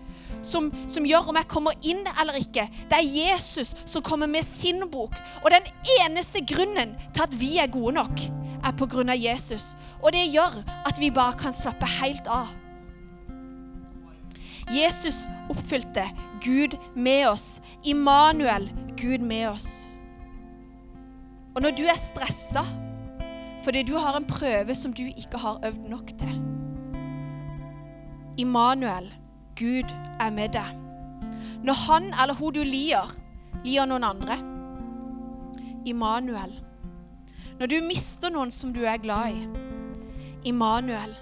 som, 0.42 0.72
som, 0.90 1.06
gjør 1.06 1.30
om 1.30 1.38
jeg 1.38 1.48
kommer 1.48 1.86
inn 1.86 2.02
eller 2.20 2.40
ikke. 2.40 2.66
Det 2.90 2.98
er 2.98 3.12
Jesus 3.14 3.70
som 3.86 4.02
kommer 4.02 4.26
med 4.30 4.42
sin 4.42 4.82
bok. 4.90 5.14
Og 5.44 5.52
den 5.54 5.68
eneste 6.00 6.42
grunnen 6.42 6.96
til 7.14 7.22
at 7.22 7.36
vi 7.38 7.52
er 7.62 7.70
gode 7.72 7.94
nok, 8.00 8.24
er 8.64 8.74
på 8.74 8.88
grunn 8.90 9.12
av 9.12 9.20
Jesus. 9.20 9.74
Og 10.02 10.10
det 10.16 10.26
gjør 10.32 10.58
at 10.88 10.98
vi 10.98 11.12
bare 11.14 11.38
kan 11.38 11.54
slappe 11.54 11.86
helt 12.00 12.26
av. 12.26 12.50
Jesus 14.74 15.28
oppfylte 15.52 16.08
Gud 16.42 16.74
med 16.96 17.28
oss. 17.28 17.60
Immanuel, 17.86 18.66
Gud 18.98 19.22
med 19.22 19.46
oss. 19.52 19.86
Og 21.54 21.62
når 21.62 21.78
du 21.78 21.84
er 21.86 22.00
stressa 22.00 22.64
fordi 23.64 23.80
du 23.88 23.94
har 23.96 24.18
en 24.18 24.26
prøve 24.28 24.74
som 24.76 24.92
du 24.92 25.06
ikke 25.06 25.40
har 25.40 25.62
øvd 25.64 25.88
nok 25.88 26.10
til 26.20 26.53
Immanuel, 28.36 29.12
Gud 29.56 29.92
er 30.20 30.30
med 30.34 30.56
deg. 30.56 30.70
Når 31.64 31.76
han 31.86 32.08
eller 32.22 32.34
hun 32.34 32.54
du 32.54 32.64
lier, 32.66 33.10
lier 33.64 33.86
noen 33.86 34.04
andre. 34.04 34.38
Immanuel. 35.86 36.56
Når 37.60 37.70
du 37.70 37.76
mister 37.86 38.32
noen 38.34 38.50
som 38.50 38.72
du 38.74 38.82
er 38.82 38.98
glad 38.98 39.36
i. 39.36 39.44
Immanuel. 40.50 41.14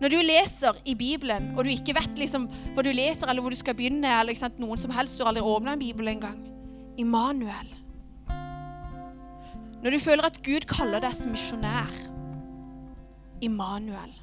Når 0.00 0.12
du 0.12 0.16
leser 0.22 0.78
i 0.84 0.94
Bibelen, 0.94 1.50
og 1.56 1.64
du 1.64 1.72
ikke 1.72 1.96
vet 1.96 2.20
liksom 2.20 2.46
hva 2.76 2.84
du 2.84 2.92
leser, 2.92 3.26
eller 3.26 3.42
hvor 3.42 3.50
du 3.50 3.58
skal 3.58 3.74
begynne, 3.74 4.12
eller 4.20 4.36
sant, 4.38 4.60
noen 4.62 4.78
som 4.78 4.92
helst, 4.94 5.18
du 5.18 5.24
har 5.24 5.32
aldri 5.32 5.42
åpna 5.42 5.74
en 5.74 5.82
bibel 5.82 6.12
engang. 6.12 6.38
Immanuel. 7.00 7.72
Når 9.82 9.90
du 9.90 9.98
føler 10.00 10.28
at 10.28 10.38
Gud 10.44 10.68
kaller 10.70 11.02
deg 11.02 11.16
som 11.16 11.34
misjonær. 11.34 11.90
Immanuel. 13.44 14.14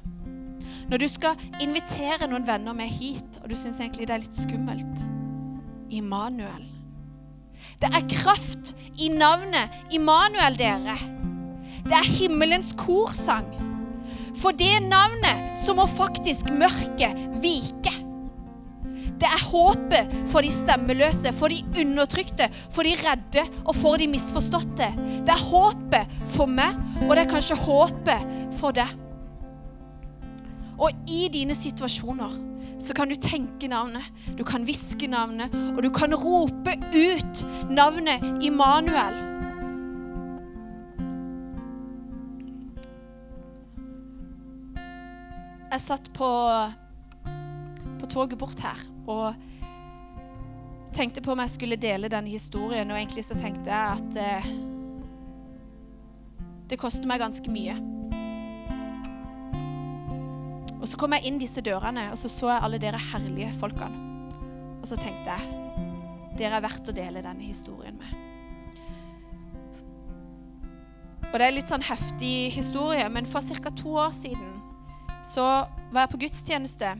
Når 0.90 1.00
du 1.00 1.08
skal 1.08 1.40
invitere 1.64 2.28
noen 2.28 2.46
venner 2.46 2.76
med 2.76 2.92
hit, 2.92 3.40
og 3.42 3.50
du 3.50 3.56
syns 3.58 3.80
egentlig 3.80 4.08
det 4.08 4.16
er 4.16 4.24
litt 4.24 4.40
skummelt 4.44 5.04
Immanuel. 5.94 6.64
Det 7.80 7.90
er 7.94 8.08
kraft 8.10 8.74
i 9.00 9.10
navnet 9.14 9.94
Immanuel, 9.94 10.56
dere. 10.58 10.96
Det 11.84 11.96
er 11.96 12.08
himmelens 12.08 12.72
korsang. 12.78 13.46
For 14.34 14.56
det 14.56 14.80
navnet 14.88 15.54
så 15.58 15.76
må 15.76 15.86
faktisk 15.90 16.50
mørket 16.50 17.20
vike. 17.42 17.92
Det 19.14 19.28
er 19.30 19.44
håpet 19.46 20.10
for 20.28 20.44
de 20.44 20.50
stemmeløse, 20.52 21.30
for 21.36 21.52
de 21.52 21.62
undertrykte, 21.80 22.48
for 22.74 22.84
de 22.84 22.96
redde 22.98 23.44
og 23.62 23.76
for 23.78 24.00
de 24.00 24.08
misforståtte. 24.10 24.90
Det 25.24 25.32
er 25.32 25.46
håpet 25.48 26.18
for 26.34 26.50
meg, 26.50 26.76
og 27.06 27.14
det 27.14 27.24
er 27.24 27.30
kanskje 27.30 27.60
håpet 27.62 28.28
for 28.58 28.74
deg. 28.76 28.90
Og 30.84 31.08
i 31.08 31.28
dine 31.32 31.54
situasjoner 31.56 32.34
så 32.84 32.92
kan 32.96 33.08
du 33.08 33.14
tenke 33.16 33.68
navnet, 33.70 34.04
du 34.36 34.42
kan 34.44 34.64
hviske 34.66 35.06
navnet, 35.08 35.54
og 35.72 35.80
du 35.82 35.88
kan 35.94 36.12
rope 36.12 36.74
ut 36.92 37.44
navnet 37.70 38.44
Immanuel. 38.44 39.22
Jeg 45.72 45.82
satt 45.82 46.12
på, 46.14 46.28
på 47.98 48.10
toget 48.10 48.38
bort 48.38 48.60
her 48.62 48.84
og 49.10 49.34
tenkte 50.94 51.24
på 51.24 51.32
om 51.32 51.42
jeg 51.42 51.54
skulle 51.56 51.80
dele 51.80 52.12
denne 52.12 52.30
historien, 52.30 52.90
og 52.90 53.00
egentlig 53.00 53.24
så 53.26 53.38
tenkte 53.38 53.72
jeg 53.72 53.96
at 53.96 54.20
eh, 54.20 54.52
det 56.70 56.78
koster 56.78 57.08
meg 57.10 57.24
ganske 57.24 57.50
mye. 57.50 57.93
Så 60.94 60.98
kom 61.00 61.14
jeg 61.16 61.26
inn 61.26 61.40
disse 61.42 61.58
dørene, 61.64 62.04
og 62.14 62.18
så 62.20 62.28
så 62.30 62.52
jeg 62.52 62.62
alle 62.62 62.78
dere 62.78 63.00
herlige 63.10 63.50
folkene. 63.58 64.12
Og 64.78 64.86
så 64.86 64.98
tenkte 65.00 65.34
jeg 65.34 65.42
dere 66.38 66.60
er 66.60 66.62
verdt 66.62 66.90
å 66.90 66.94
dele 66.94 67.22
denne 67.24 67.42
historien 67.42 67.98
med. 67.98 68.12
Og 71.32 71.34
det 71.34 71.48
er 71.48 71.56
litt 71.56 71.66
sånn 71.66 71.82
heftig 71.82 72.52
historie, 72.54 73.08
men 73.10 73.26
for 73.26 73.42
ca. 73.42 73.74
to 73.74 73.96
år 74.04 74.14
siden 74.14 74.54
så 75.26 75.66
var 75.90 76.04
jeg 76.04 76.14
på 76.14 76.22
gudstjeneste. 76.28 76.94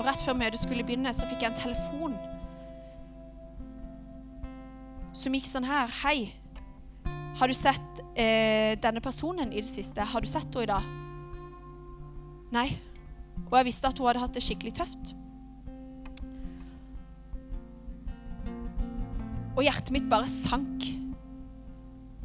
Og 0.00 0.04
rett 0.08 0.26
før 0.26 0.40
møtet 0.42 0.64
skulle 0.64 0.82
begynne, 0.82 1.14
så 1.14 1.30
fikk 1.30 1.46
jeg 1.46 1.52
en 1.52 1.62
telefon 1.62 2.18
som 5.14 5.34
gikk 5.38 5.46
sånn 5.46 5.70
her. 5.70 5.86
Hei, 6.02 6.32
har 7.38 7.46
du 7.46 7.54
sett 7.54 8.06
eh, 8.18 8.74
denne 8.82 9.02
personen 9.04 9.54
i 9.54 9.62
det 9.62 9.70
siste? 9.70 10.02
Har 10.02 10.26
du 10.26 10.26
sett 10.26 10.50
henne 10.50 10.66
i 10.66 10.74
dag? 10.74 10.96
Nei. 12.58 12.70
Og 13.50 13.58
jeg 13.58 13.68
visste 13.68 13.90
at 13.90 13.98
hun 14.00 14.08
hadde 14.08 14.22
hatt 14.22 14.36
det 14.36 14.44
skikkelig 14.44 14.74
tøft. 14.78 15.12
Og 19.52 19.60
hjertet 19.66 19.92
mitt 19.92 20.08
bare 20.08 20.28
sank. 20.30 20.86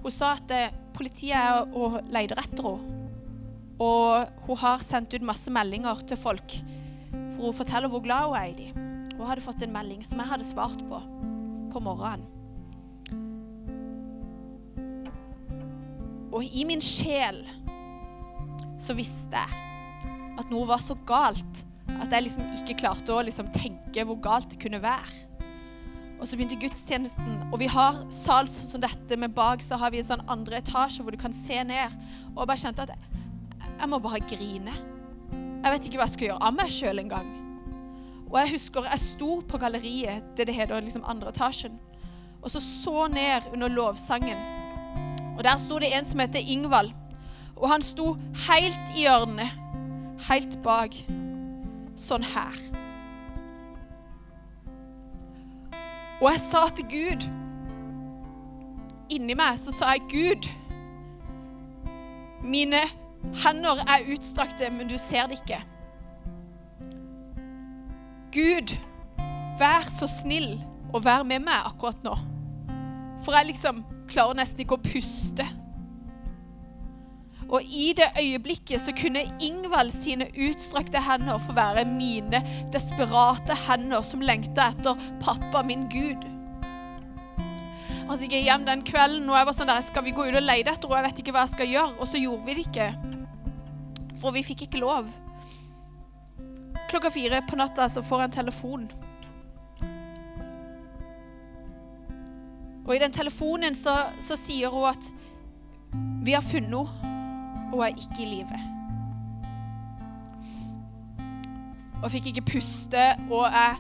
Hun 0.04 0.13
sa 0.13 0.36
at 0.38 0.54
eh, 0.56 0.76
politiet 0.96 1.36
er 1.36 1.67
og 1.76 2.00
leter 2.13 2.39
etter 2.39 2.70
henne. 2.70 2.93
Og 3.78 4.46
hun 4.48 4.58
har 4.58 4.82
sendt 4.82 5.13
ut 5.13 5.26
masse 5.28 5.52
meldinger 5.54 6.00
til 6.10 6.17
folk, 6.17 6.56
for 7.36 7.43
hun 7.46 7.54
forteller 7.54 7.91
hvor 7.91 8.02
glad 8.02 8.26
hun 8.26 8.39
er 8.39 8.48
i 8.50 8.56
dem. 8.58 8.88
Hun 9.20 9.28
hadde 9.30 9.43
fått 9.46 9.62
en 9.62 9.76
melding 9.76 10.02
som 10.06 10.24
jeg 10.24 10.32
hadde 10.32 10.48
svart 10.48 10.82
på 10.89 11.02
på 11.70 11.84
morgenen. 11.84 12.26
Og 16.34 16.43
i 16.46 16.65
min 16.70 16.82
sjel 16.84 17.43
så 18.82 18.96
visste 18.98 19.38
jeg 19.38 19.66
at 20.38 20.52
noe 20.54 20.67
var 20.69 20.82
så 20.84 20.97
galt 21.08 21.63
at 21.97 22.12
jeg 22.12 22.28
liksom 22.28 22.52
ikke 22.60 22.78
klarte 22.84 23.13
å 23.15 23.23
liksom 23.26 23.50
tenke 23.56 24.04
hvor 24.06 24.19
galt 24.21 24.52
det 24.52 24.60
kunne 24.62 24.82
være. 24.84 25.23
Og 26.17 26.26
så 26.26 26.38
begynte 26.38 26.58
gudstjenesten, 26.60 27.36
og 27.52 27.60
vi 27.62 27.67
har 27.69 27.97
sal 28.13 28.50
som 28.50 28.82
dette, 28.82 29.17
men 29.21 29.34
bak 29.34 29.62
så 29.62 29.78
har 29.78 29.93
vi 29.93 30.02
en 30.02 30.08
sånn 30.08 30.26
andre 30.34 30.62
etasje 30.63 31.06
hvor 31.06 31.13
du 31.13 31.19
kan 31.21 31.34
se 31.36 31.60
ned. 31.63 31.93
Og 32.34 32.41
jeg 32.41 32.50
bare 32.50 32.62
kjente 32.63 32.86
at 32.88 32.93
jeg, 32.93 33.26
jeg 33.67 33.89
må 33.91 34.00
bare 34.02 34.23
grine. 34.26 34.73
Jeg 35.62 35.73
vet 35.73 35.89
ikke 35.89 36.00
hva 36.02 36.08
jeg 36.08 36.15
skal 36.15 36.30
gjøre 36.32 36.47
av 36.50 36.58
meg 36.58 36.73
sjøl 36.73 37.04
engang. 37.04 37.30
Og 38.28 38.39
jeg 38.41 38.56
husker 38.56 38.89
jeg 38.89 39.04
sto 39.04 39.38
på 39.47 39.60
galleriet, 39.62 40.26
det 40.36 40.50
det 40.50 40.56
heter 40.58 40.82
liksom 40.84 41.06
andre 41.08 41.32
etasjen, 41.32 41.78
og 42.41 42.52
så 42.52 42.62
så 42.62 43.08
ned 43.12 43.47
under 43.54 43.71
lovsangen. 43.71 44.41
Og 45.38 45.43
der 45.45 45.58
sto 45.62 45.78
det 45.80 45.93
en 45.93 46.06
som 46.06 46.19
heter 46.19 46.41
Ingvald. 46.41 46.91
Og 47.58 47.69
han 47.69 47.82
sto 47.82 48.15
helt 48.47 48.91
i 48.95 49.06
hjørnet, 49.06 49.54
helt 50.25 50.58
bak, 50.65 50.95
sånn 51.97 52.25
her. 52.25 52.58
Og 56.17 56.32
jeg 56.32 56.41
sa 56.41 56.63
til 56.73 56.88
Gud 56.89 57.27
Inni 59.13 59.36
meg 59.38 59.56
så 59.62 59.71
sa 59.71 59.93
jeg, 59.93 60.01
Gud, 60.12 60.47
mine 62.43 62.82
hender 63.43 63.80
er 63.88 64.10
utstrakte, 64.12 64.67
men 64.73 64.89
du 64.91 64.97
ser 64.99 65.30
det 65.32 65.38
ikke. 65.39 65.62
Gud, 68.36 68.73
vær 69.62 69.88
så 69.88 70.10
snill 70.12 70.58
og 70.91 71.06
vær 71.06 71.23
med 71.23 71.45
meg 71.45 71.69
akkurat 71.69 72.03
nå. 72.03 72.17
For 73.23 73.38
jeg 73.38 73.53
liksom 73.53 73.80
klarer 74.12 74.41
nesten 74.41 74.65
ikke 74.65 74.75
å 74.75 74.84
puste. 74.84 75.47
Og 77.47 77.63
i 77.63 77.93
det 77.95 78.10
øyeblikket 78.19 78.81
så 78.83 78.91
kunne 78.91 79.23
Ingvald 79.43 79.91
sine 79.95 80.27
utstrakte 80.49 80.99
hender 80.99 81.39
få 81.39 81.55
være 81.55 81.86
mine 81.88 82.41
desperate 82.73 83.55
hender 83.67 84.03
som 84.03 84.23
lengta 84.23 84.71
etter 84.73 85.05
pappa 85.23 85.63
min 85.63 85.88
Gud. 85.91 86.25
Og 88.07 88.15
så 88.15 88.23
gikk 88.23 88.38
jeg 88.38 88.47
hjem 88.47 88.67
den 88.67 88.83
kvelden 88.88 89.29
og 89.29 89.36
jeg 89.36 89.47
var 89.47 89.55
sånn 89.55 89.71
der, 89.71 89.83
skal 89.83 90.03
vi 90.03 90.15
gå 90.15 90.27
ut 90.27 90.36
og 90.36 90.43
lete 90.43 90.71
etter 90.71 90.88
henne. 90.88 90.99
Jeg 90.99 91.07
vet 91.07 91.23
ikke 91.23 91.36
hva 91.36 91.45
jeg 91.45 91.55
skal 91.55 91.71
gjøre. 91.71 91.95
Og 91.99 92.07
så 92.07 92.21
gjorde 92.21 92.45
vi 92.47 92.55
det 92.55 92.67
ikke. 92.67 92.91
For 94.17 94.36
vi 94.36 94.45
fikk 94.47 94.67
ikke 94.67 94.83
lov. 94.83 95.10
Klokka 96.88 97.12
fire 97.12 97.41
på 97.47 97.60
natta 97.60 97.88
så 97.91 98.03
får 98.03 98.23
jeg 98.23 98.29
en 98.29 98.38
telefon. 98.38 98.88
Og 102.88 102.95
i 102.95 103.01
den 103.03 103.12
telefonen 103.12 103.75
så, 103.75 103.97
så 104.23 104.39
sier 104.39 104.71
hun 104.71 104.88
at 104.88 105.12
vi 106.23 106.36
har 106.36 106.43
funnet 106.43 106.71
henne, 106.71 107.07
og 107.73 107.84
er 107.88 107.95
ikke 107.95 108.23
i 108.23 108.30
live. 108.32 108.60
Og 112.03 112.12
fikk 112.13 112.32
ikke 112.32 112.45
puste, 112.53 113.06
og 113.32 113.47
jeg 113.51 113.75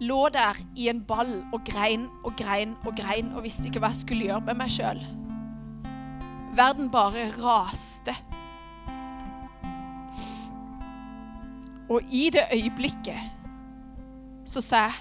lå 0.00 0.28
der 0.34 0.58
i 0.76 0.88
en 0.90 1.02
ball 1.06 1.36
og 1.52 1.60
grein 1.68 2.08
og 2.24 2.32
grein 2.36 2.74
og 2.84 2.96
grein 2.98 3.30
og 3.34 3.44
visste 3.44 3.68
ikke 3.68 3.82
hva 3.84 3.92
jeg 3.92 4.02
skulle 4.02 4.26
gjøre 4.28 4.46
med 4.48 4.58
meg 4.58 4.72
sjøl. 4.72 5.02
Verden 6.54 6.90
bare 6.90 7.28
raste. 7.38 8.14
Og 11.90 12.00
i 12.10 12.30
det 12.32 12.46
øyeblikket 12.54 13.20
så 14.48 14.60
sa 14.64 14.86
jeg 14.86 14.92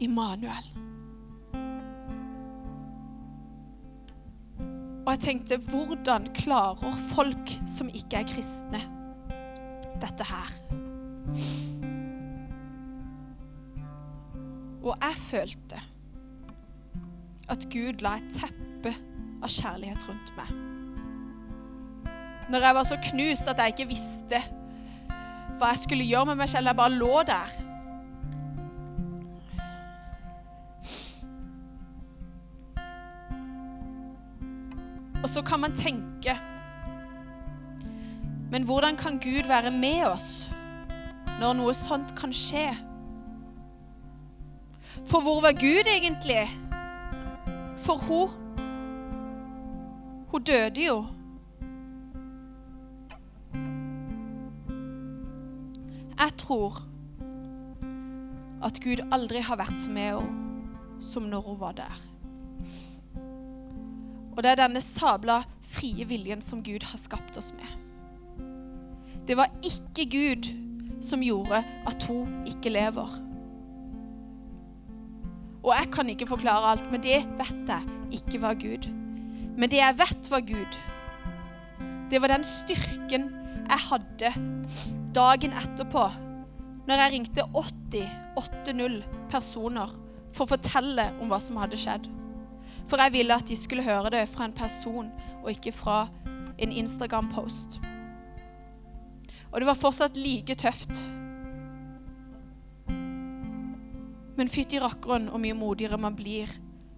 Immanuel. 0.00 0.77
Og 5.08 5.14
jeg 5.14 5.20
tenkte, 5.24 5.56
hvordan 5.56 6.26
klarer 6.36 6.96
folk 7.14 7.52
som 7.64 7.88
ikke 7.88 8.18
er 8.18 8.26
kristne, 8.28 8.80
dette 10.02 10.26
her? 10.28 10.50
Og 14.84 14.92
jeg 14.92 15.16
følte 15.22 15.80
at 17.48 17.64
Gud 17.72 18.04
la 18.04 18.18
et 18.20 18.36
teppe 18.36 18.92
av 19.40 19.48
kjærlighet 19.48 20.04
rundt 20.10 20.34
meg. 20.36 20.52
Når 22.52 22.68
jeg 22.68 22.76
var 22.76 22.88
så 22.90 23.00
knust 23.08 23.48
at 23.48 23.64
jeg 23.64 23.78
ikke 23.78 23.88
visste 23.94 24.42
hva 25.56 25.72
jeg 25.72 25.86
skulle 25.86 26.04
gjøre 26.04 26.34
med 26.34 26.42
meg 26.42 26.52
selv, 26.52 26.68
jeg 26.68 26.82
bare 26.84 27.00
lå 27.00 27.24
der. 27.32 27.56
Og 35.22 35.28
så 35.28 35.42
kan 35.42 35.60
man 35.60 35.74
tenke 35.76 36.36
Men 38.50 38.62
hvordan 38.62 38.96
kan 38.96 39.18
Gud 39.18 39.48
være 39.48 39.70
med 39.70 40.06
oss 40.06 40.50
når 41.38 41.52
noe 41.54 41.74
sånt 41.76 42.14
kan 42.18 42.32
skje? 42.34 42.70
For 45.06 45.22
hvor 45.22 45.40
var 45.44 45.52
Gud 45.52 45.86
egentlig? 45.86 46.48
For 47.78 47.94
hun 48.08 48.28
Hun 50.28 50.42
døde 50.42 50.86
jo. 50.86 51.06
Jeg 56.18 56.32
tror 56.38 56.82
at 58.64 58.80
Gud 58.84 59.00
aldri 59.12 59.40
har 59.40 59.56
vært 59.56 59.78
så 59.78 59.90
med 59.90 60.18
henne 60.18 61.00
som 61.00 61.28
når 61.30 61.40
hun 61.46 61.60
var 61.60 61.76
der. 61.78 61.98
Og 64.38 64.44
det 64.46 64.52
er 64.52 64.60
denne 64.60 64.78
sabla 64.78 65.40
frie 65.66 66.04
viljen 66.06 66.38
som 66.46 66.60
Gud 66.62 66.84
har 66.86 67.00
skapt 67.02 67.34
oss 67.40 67.50
med. 67.58 67.72
Det 69.26 69.34
var 69.36 69.50
ikke 69.66 70.04
Gud 70.12 70.46
som 71.02 71.24
gjorde 71.26 71.58
at 71.90 72.04
hun 72.06 72.46
ikke 72.46 72.70
lever. 72.70 73.16
Og 75.66 75.72
jeg 75.74 75.90
kan 75.90 76.12
ikke 76.12 76.28
forklare 76.30 76.70
alt, 76.70 76.86
men 76.92 77.02
det 77.02 77.24
vet 77.40 77.72
jeg 77.72 78.20
ikke 78.20 78.42
var 78.44 78.54
Gud. 78.62 78.86
Men 79.58 79.72
det 79.72 79.80
jeg 79.82 79.98
vet 79.98 80.30
var 80.30 80.46
Gud, 80.46 80.78
det 82.08 82.22
var 82.22 82.30
den 82.30 82.46
styrken 82.46 83.26
jeg 83.68 83.84
hadde 83.88 84.30
dagen 85.18 85.52
etterpå 85.58 86.06
når 86.88 87.02
jeg 87.02 87.12
ringte 87.12 87.44
80 87.58 88.06
80 88.38 89.02
personer 89.28 89.90
for 90.30 90.46
å 90.46 90.52
fortelle 90.54 91.10
om 91.18 91.28
hva 91.28 91.42
som 91.42 91.58
hadde 91.60 91.80
skjedd. 91.80 92.06
For 92.88 93.02
jeg 93.02 93.12
ville 93.12 93.34
at 93.36 93.48
de 93.48 93.56
skulle 93.56 93.84
høre 93.84 94.10
det 94.10 94.28
fra 94.28 94.44
en 94.48 94.52
person, 94.52 95.10
og 95.42 95.50
ikke 95.50 95.72
fra 95.72 96.08
en 96.58 96.72
Instagram-post. 96.72 97.80
Og 99.52 99.60
det 99.60 99.66
var 99.66 99.74
fortsatt 99.74 100.16
like 100.16 100.54
tøft. 100.54 101.04
Men 104.36 104.48
fytti 104.48 104.78
rakkeren 104.80 105.28
hvor 105.28 105.40
mye 105.42 105.56
modigere 105.56 105.98
man 105.98 106.16
blir 106.16 106.50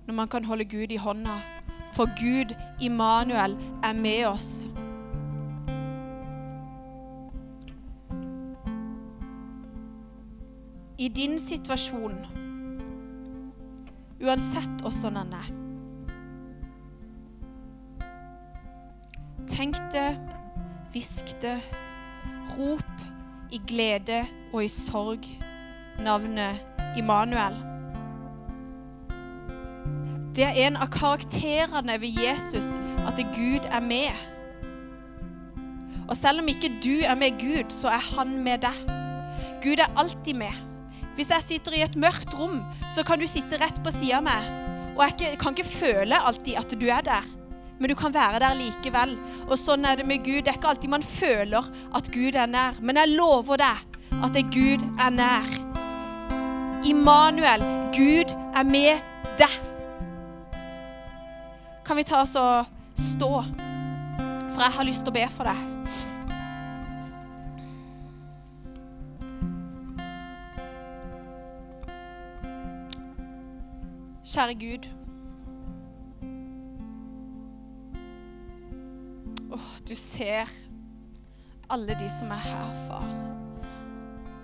når 0.06 0.14
man 0.14 0.28
kan 0.28 0.44
holde 0.44 0.64
Gud 0.64 0.92
i 0.92 0.98
hånda. 1.00 1.36
For 1.94 2.06
Gud, 2.18 2.54
Immanuel, 2.80 3.56
er 3.82 3.92
med 3.92 4.26
oss. 4.26 4.66
I 10.98 11.08
din 11.08 11.38
situasjon, 11.40 12.18
uansett 14.20 14.84
åssen 14.84 15.16
den 15.16 15.32
er 15.32 15.59
Tenk 19.50 19.74
det, 19.92 20.14
hvisk 20.92 21.32
det, 21.42 21.56
rop 22.54 23.00
i 23.50 23.58
glede 23.66 24.22
og 24.52 24.62
i 24.64 24.68
sorg 24.70 25.26
navnet 25.98 26.60
Immanuel. 26.98 27.56
Det 30.36 30.44
er 30.46 30.60
en 30.68 30.78
av 30.78 30.86
karakterene 30.94 31.96
ved 31.98 32.14
Jesus 32.14 32.76
at 33.10 33.18
Gud 33.34 33.66
er 33.66 33.82
med. 33.82 34.14
Og 36.06 36.14
selv 36.16 36.44
om 36.44 36.48
ikke 36.48 36.70
du 36.84 37.02
er 37.02 37.18
med 37.18 37.34
Gud, 37.42 37.74
så 37.74 37.90
er 37.90 38.06
han 38.14 38.38
med 38.44 38.62
deg. 38.62 38.78
Gud 39.64 39.82
er 39.82 39.98
alltid 39.98 40.38
med. 40.38 40.54
Hvis 41.18 41.34
jeg 41.34 41.46
sitter 41.48 41.74
i 41.74 41.82
et 41.82 41.98
mørkt 41.98 42.38
rom, 42.38 42.62
så 42.94 43.02
kan 43.02 43.18
du 43.18 43.26
sitte 43.26 43.58
rett 43.58 43.82
på 43.82 43.90
sida 43.98 44.22
av 44.22 44.26
meg. 44.30 44.48
Og 44.94 45.04
jeg 45.08 45.36
kan 45.42 45.58
ikke 45.58 45.70
føle 45.74 46.22
alltid 46.22 46.62
at 46.62 46.78
du 46.78 46.86
er 46.86 47.02
der 47.02 47.39
men 47.80 47.88
du 47.88 47.96
kan 47.96 48.14
være 48.14 48.38
der 48.42 48.58
likevel. 48.58 49.16
Og 49.48 49.56
sånn 49.58 49.86
er 49.88 49.96
det 49.96 50.06
med 50.06 50.20
Gud. 50.24 50.44
Det 50.44 50.52
er 50.52 50.58
ikke 50.60 50.74
alltid 50.74 50.92
man 50.92 51.06
føler 51.06 51.70
at 51.96 52.10
Gud 52.12 52.36
er 52.36 52.50
nær, 52.50 52.76
men 52.84 53.00
jeg 53.00 53.14
lover 53.16 53.60
deg 53.62 53.98
at 54.20 54.36
det 54.36 54.44
Gud 54.52 54.84
er 55.00 55.10
nær. 55.16 55.48
Immanuel, 56.84 57.64
Gud 57.96 58.36
er 58.56 58.68
med 58.68 59.00
deg. 59.40 59.56
Kan 61.84 61.96
vi 61.96 62.04
ta 62.06 62.20
oss 62.22 62.36
og 62.38 62.68
stå? 62.94 63.32
For 64.50 64.62
jeg 64.66 64.76
har 64.76 64.88
lyst 64.88 65.06
til 65.06 65.14
å 65.14 65.16
be 65.16 65.26
for 65.32 65.48
deg. 65.48 65.66
Kjære 74.30 74.54
Gud. 74.60 74.99
Du 79.90 79.96
ser 79.98 80.46
alle 81.70 81.96
de 81.98 82.06
som 82.10 82.30
er 82.30 82.42
her, 82.44 82.74
far. 82.86 83.06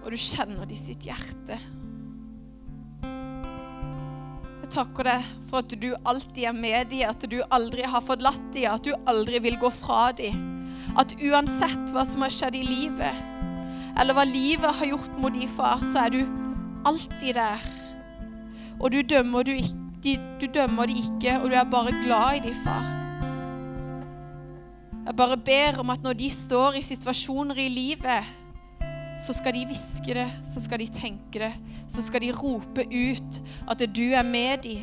Og 0.02 0.10
du 0.10 0.18
kjenner 0.18 0.66
de 0.66 0.78
sitt 0.78 1.06
hjerte. 1.06 1.58
Jeg 4.56 4.72
takker 4.74 5.06
deg 5.06 5.28
for 5.46 5.60
at 5.62 5.76
du 5.78 5.92
alltid 5.94 6.48
er 6.50 6.56
med 6.56 6.90
dem, 6.90 7.04
at 7.06 7.28
du 7.30 7.38
aldri 7.54 7.86
har 7.86 8.02
forlatt 8.02 8.50
dem, 8.56 8.66
at 8.72 8.82
du 8.82 8.90
aldri 9.06 9.38
vil 9.46 9.58
gå 9.62 9.70
fra 9.70 10.08
dem. 10.18 10.42
At 10.98 11.14
uansett 11.22 11.94
hva 11.94 12.02
som 12.08 12.26
har 12.26 12.34
skjedd 12.34 12.58
i 12.58 12.66
livet, 12.66 13.22
eller 13.96 14.18
hva 14.18 14.26
livet 14.26 14.80
har 14.80 14.92
gjort 14.96 15.22
mot 15.22 15.34
de, 15.34 15.46
far, 15.46 15.78
så 15.78 16.08
er 16.08 16.16
du 16.16 16.20
alltid 16.90 17.38
der. 17.38 17.70
Og 18.80 18.90
du 18.90 18.98
dømmer, 19.14 19.46
du, 19.46 19.54
ikke, 19.54 20.18
du 20.42 20.50
dømmer 20.50 20.90
de 20.90 20.98
ikke, 21.06 21.38
og 21.38 21.50
du 21.50 21.58
er 21.58 21.70
bare 21.70 21.94
glad 22.02 22.42
i 22.42 22.48
de, 22.50 22.58
far. 22.66 22.95
Jeg 25.06 25.14
bare 25.16 25.36
ber 25.38 25.78
om 25.80 25.90
at 25.90 26.02
når 26.02 26.16
de 26.18 26.30
står 26.30 26.80
i 26.80 26.82
situasjoner 26.82 27.58
i 27.62 27.68
livet, 27.70 28.24
så 29.22 29.32
skal 29.32 29.54
de 29.54 29.66
hviske 29.68 30.14
det, 30.14 30.26
så 30.44 30.60
skal 30.60 30.82
de 30.82 30.86
tenke 30.92 31.38
det, 31.40 31.52
så 31.88 32.02
skal 32.02 32.20
de 32.20 32.32
rope 32.34 32.84
ut 32.90 33.38
at 33.70 33.84
du 33.96 34.02
er 34.10 34.26
med 34.26 34.66
dem. 34.66 34.82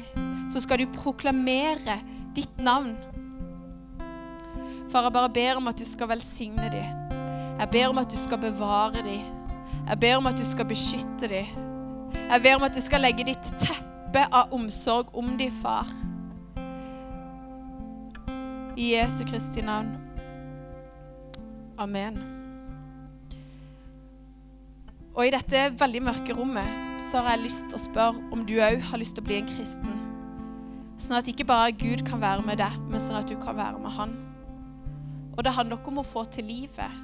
Så 0.49 0.61
skal 0.63 0.79
du 0.79 0.85
proklamere 0.95 1.99
ditt 2.35 2.57
navn. 2.57 2.95
Far, 4.91 5.03
jeg 5.03 5.13
bare 5.13 5.29
ber 5.29 5.59
om 5.59 5.67
at 5.67 5.79
du 5.79 5.85
skal 5.85 6.09
velsigne 6.09 6.71
dem. 6.71 7.19
Jeg 7.59 7.69
ber 7.71 7.87
om 7.89 7.97
at 7.97 8.11
du 8.11 8.17
skal 8.17 8.37
bevare 8.37 9.03
dem. 9.03 9.27
Jeg 9.89 9.99
ber 9.99 10.15
om 10.17 10.27
at 10.27 10.37
du 10.37 10.45
skal 10.45 10.65
beskytte 10.65 11.27
dem. 11.29 11.45
Jeg 12.29 12.41
ber 12.43 12.55
om 12.55 12.63
at 12.63 12.75
du 12.75 12.81
skal 12.81 13.03
legge 13.03 13.27
ditt 13.27 13.51
teppe 13.59 14.23
av 14.31 14.53
omsorg 14.55 15.11
om 15.17 15.35
dem, 15.37 15.51
far. 15.51 15.91
I 18.77 18.95
Jesu 18.95 19.23
Kristi 19.29 19.61
navn. 19.61 20.02
Amen. 21.77 22.17
Og 25.13 25.27
i 25.27 25.33
dette 25.33 25.67
veldig 25.77 26.01
mørke 26.05 26.35
rommet 26.37 26.69
så 27.05 27.21
har 27.21 27.35
jeg 27.35 27.45
lyst 27.45 27.67
til 27.69 27.77
å 27.77 27.83
spørre 27.83 28.21
om 28.33 28.41
du 28.49 28.55
òg 28.63 28.79
har 28.89 29.01
lyst 29.01 29.17
til 29.17 29.23
å 29.23 29.27
bli 29.27 29.39
en 29.41 29.49
kristen. 29.49 29.99
Sånn 31.01 31.17
at 31.19 31.29
ikke 31.29 31.45
bare 31.49 31.73
Gud 31.75 32.05
kan 32.07 32.21
være 32.21 32.45
med 32.45 32.61
deg, 32.61 32.77
men 32.89 33.01
sånn 33.01 33.19
at 33.19 33.29
du 33.29 33.35
kan 33.41 33.57
være 33.57 33.81
med 33.81 33.93
Han. 33.97 34.15
Og 35.33 35.43
det 35.45 35.53
handler 35.53 35.77
ikke 35.79 35.93
om 35.93 36.01
å 36.01 36.05
få 36.07 36.23
til 36.33 36.47
livet, 36.49 37.01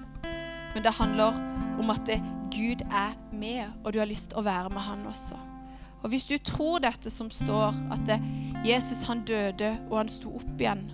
men 0.73 0.86
det 0.86 0.95
handler 0.97 1.38
om 1.82 1.93
at 1.93 2.10
Gud 2.53 2.82
er 2.86 3.13
med, 3.34 3.73
og 3.84 3.93
du 3.93 3.99
har 4.01 4.10
lyst 4.10 4.32
til 4.32 4.41
å 4.41 4.45
være 4.45 4.73
med 4.73 4.86
Han 4.86 5.05
også. 5.10 5.38
Og 5.99 6.13
hvis 6.13 6.25
du 6.29 6.38
tror 6.38 6.79
dette 6.79 7.12
som 7.12 7.29
står, 7.29 7.75
at 7.91 8.13
Jesus 8.65 9.03
han 9.10 9.25
døde 9.27 9.73
og 9.89 9.97
han 9.97 10.12
sto 10.12 10.32
opp 10.39 10.62
igjen 10.62 10.86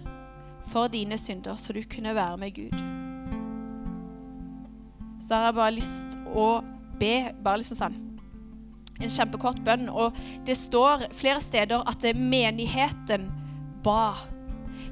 for 0.66 0.90
dine 0.90 1.18
synder, 1.22 1.56
så 1.56 1.76
du 1.76 1.84
kunne 1.86 2.16
være 2.18 2.40
med 2.42 2.56
Gud, 2.58 2.95
så 5.26 5.36
har 5.38 5.50
jeg 5.50 5.58
bare 5.58 5.74
lyst 5.74 6.18
å 6.38 6.50
be 7.00 7.16
bare 7.44 7.62
liksom 7.62 7.80
sånn 7.80 8.02
en 9.02 9.12
kjempekort 9.12 9.60
bønn. 9.66 9.90
Og 9.90 10.16
det 10.48 10.58
står 10.60 11.10
flere 11.16 11.42
steder 11.44 11.84
at 11.90 12.06
menigheten 12.16 13.28
ba. 13.84 14.14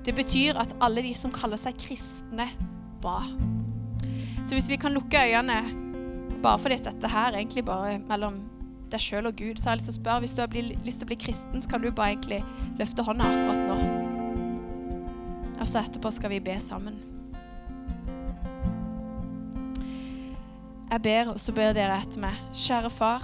Det 0.03 0.15
betyr 0.15 0.59
at 0.59 0.75
alle 0.83 1.05
de 1.05 1.13
som 1.15 1.31
kaller 1.31 1.59
seg 1.59 1.77
kristne, 1.79 2.49
ba. 3.03 3.21
Så 4.43 4.57
hvis 4.57 4.69
vi 4.71 4.79
kan 4.79 4.93
lukke 4.95 5.21
øynene 5.21 5.61
bare 6.43 6.59
fordi 6.59 6.81
dette 6.83 7.07
her 7.07 7.31
er 7.31 7.39
egentlig 7.39 7.63
bare 7.63 8.01
mellom 8.09 8.41
deg 8.91 8.99
sjøl 8.99 9.29
og 9.29 9.37
Gud, 9.39 9.55
så 9.55 9.69
har 9.69 9.77
jeg 9.77 9.79
lyst 9.79 9.89
til 9.89 9.95
å 9.95 10.01
spørre 10.01 10.23
hvis 10.25 10.35
du 10.35 10.41
har 10.43 10.57
lyst 10.83 10.99
til 10.99 11.07
å 11.07 11.11
bli 11.13 11.19
kristen, 11.23 11.63
så 11.63 11.71
kan 11.71 11.81
du 11.81 11.87
bare 11.91 12.17
egentlig 12.17 12.41
løfte 12.81 13.05
hånda 13.07 13.29
akkurat 13.29 13.63
nå. 13.69 13.77
Og 15.55 15.65
så 15.69 15.85
etterpå 15.85 16.11
skal 16.11 16.35
vi 16.35 16.43
be 16.43 16.59
sammen. 16.59 17.12
Jeg 20.93 21.01
ber, 21.01 21.29
og 21.31 21.39
så 21.39 21.51
ber 21.51 21.71
dere 21.73 21.95
etter 21.97 22.21
meg. 22.21 22.35
Kjære 22.53 22.89
far. 22.93 23.23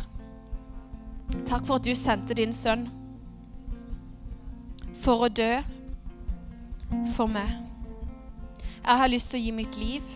Takk 1.46 1.68
for 1.68 1.76
at 1.78 1.86
du 1.86 1.94
sendte 1.94 2.34
din 2.34 2.54
sønn 2.54 2.88
for 4.98 5.28
å 5.28 5.30
dø 5.30 5.52
for 7.14 7.30
meg. 7.30 7.52
Jeg 8.82 8.98
har 9.04 9.14
lyst 9.14 9.30
til 9.30 9.38
å 9.38 9.44
gi 9.44 9.54
mitt 9.54 9.78
liv 9.78 10.10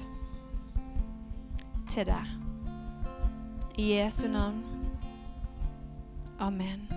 til 1.93 2.09
deg. 2.09 2.33
I 3.77 3.91
Jesu 3.99 4.25
navn. 4.33 4.65
Amen. 6.41 6.92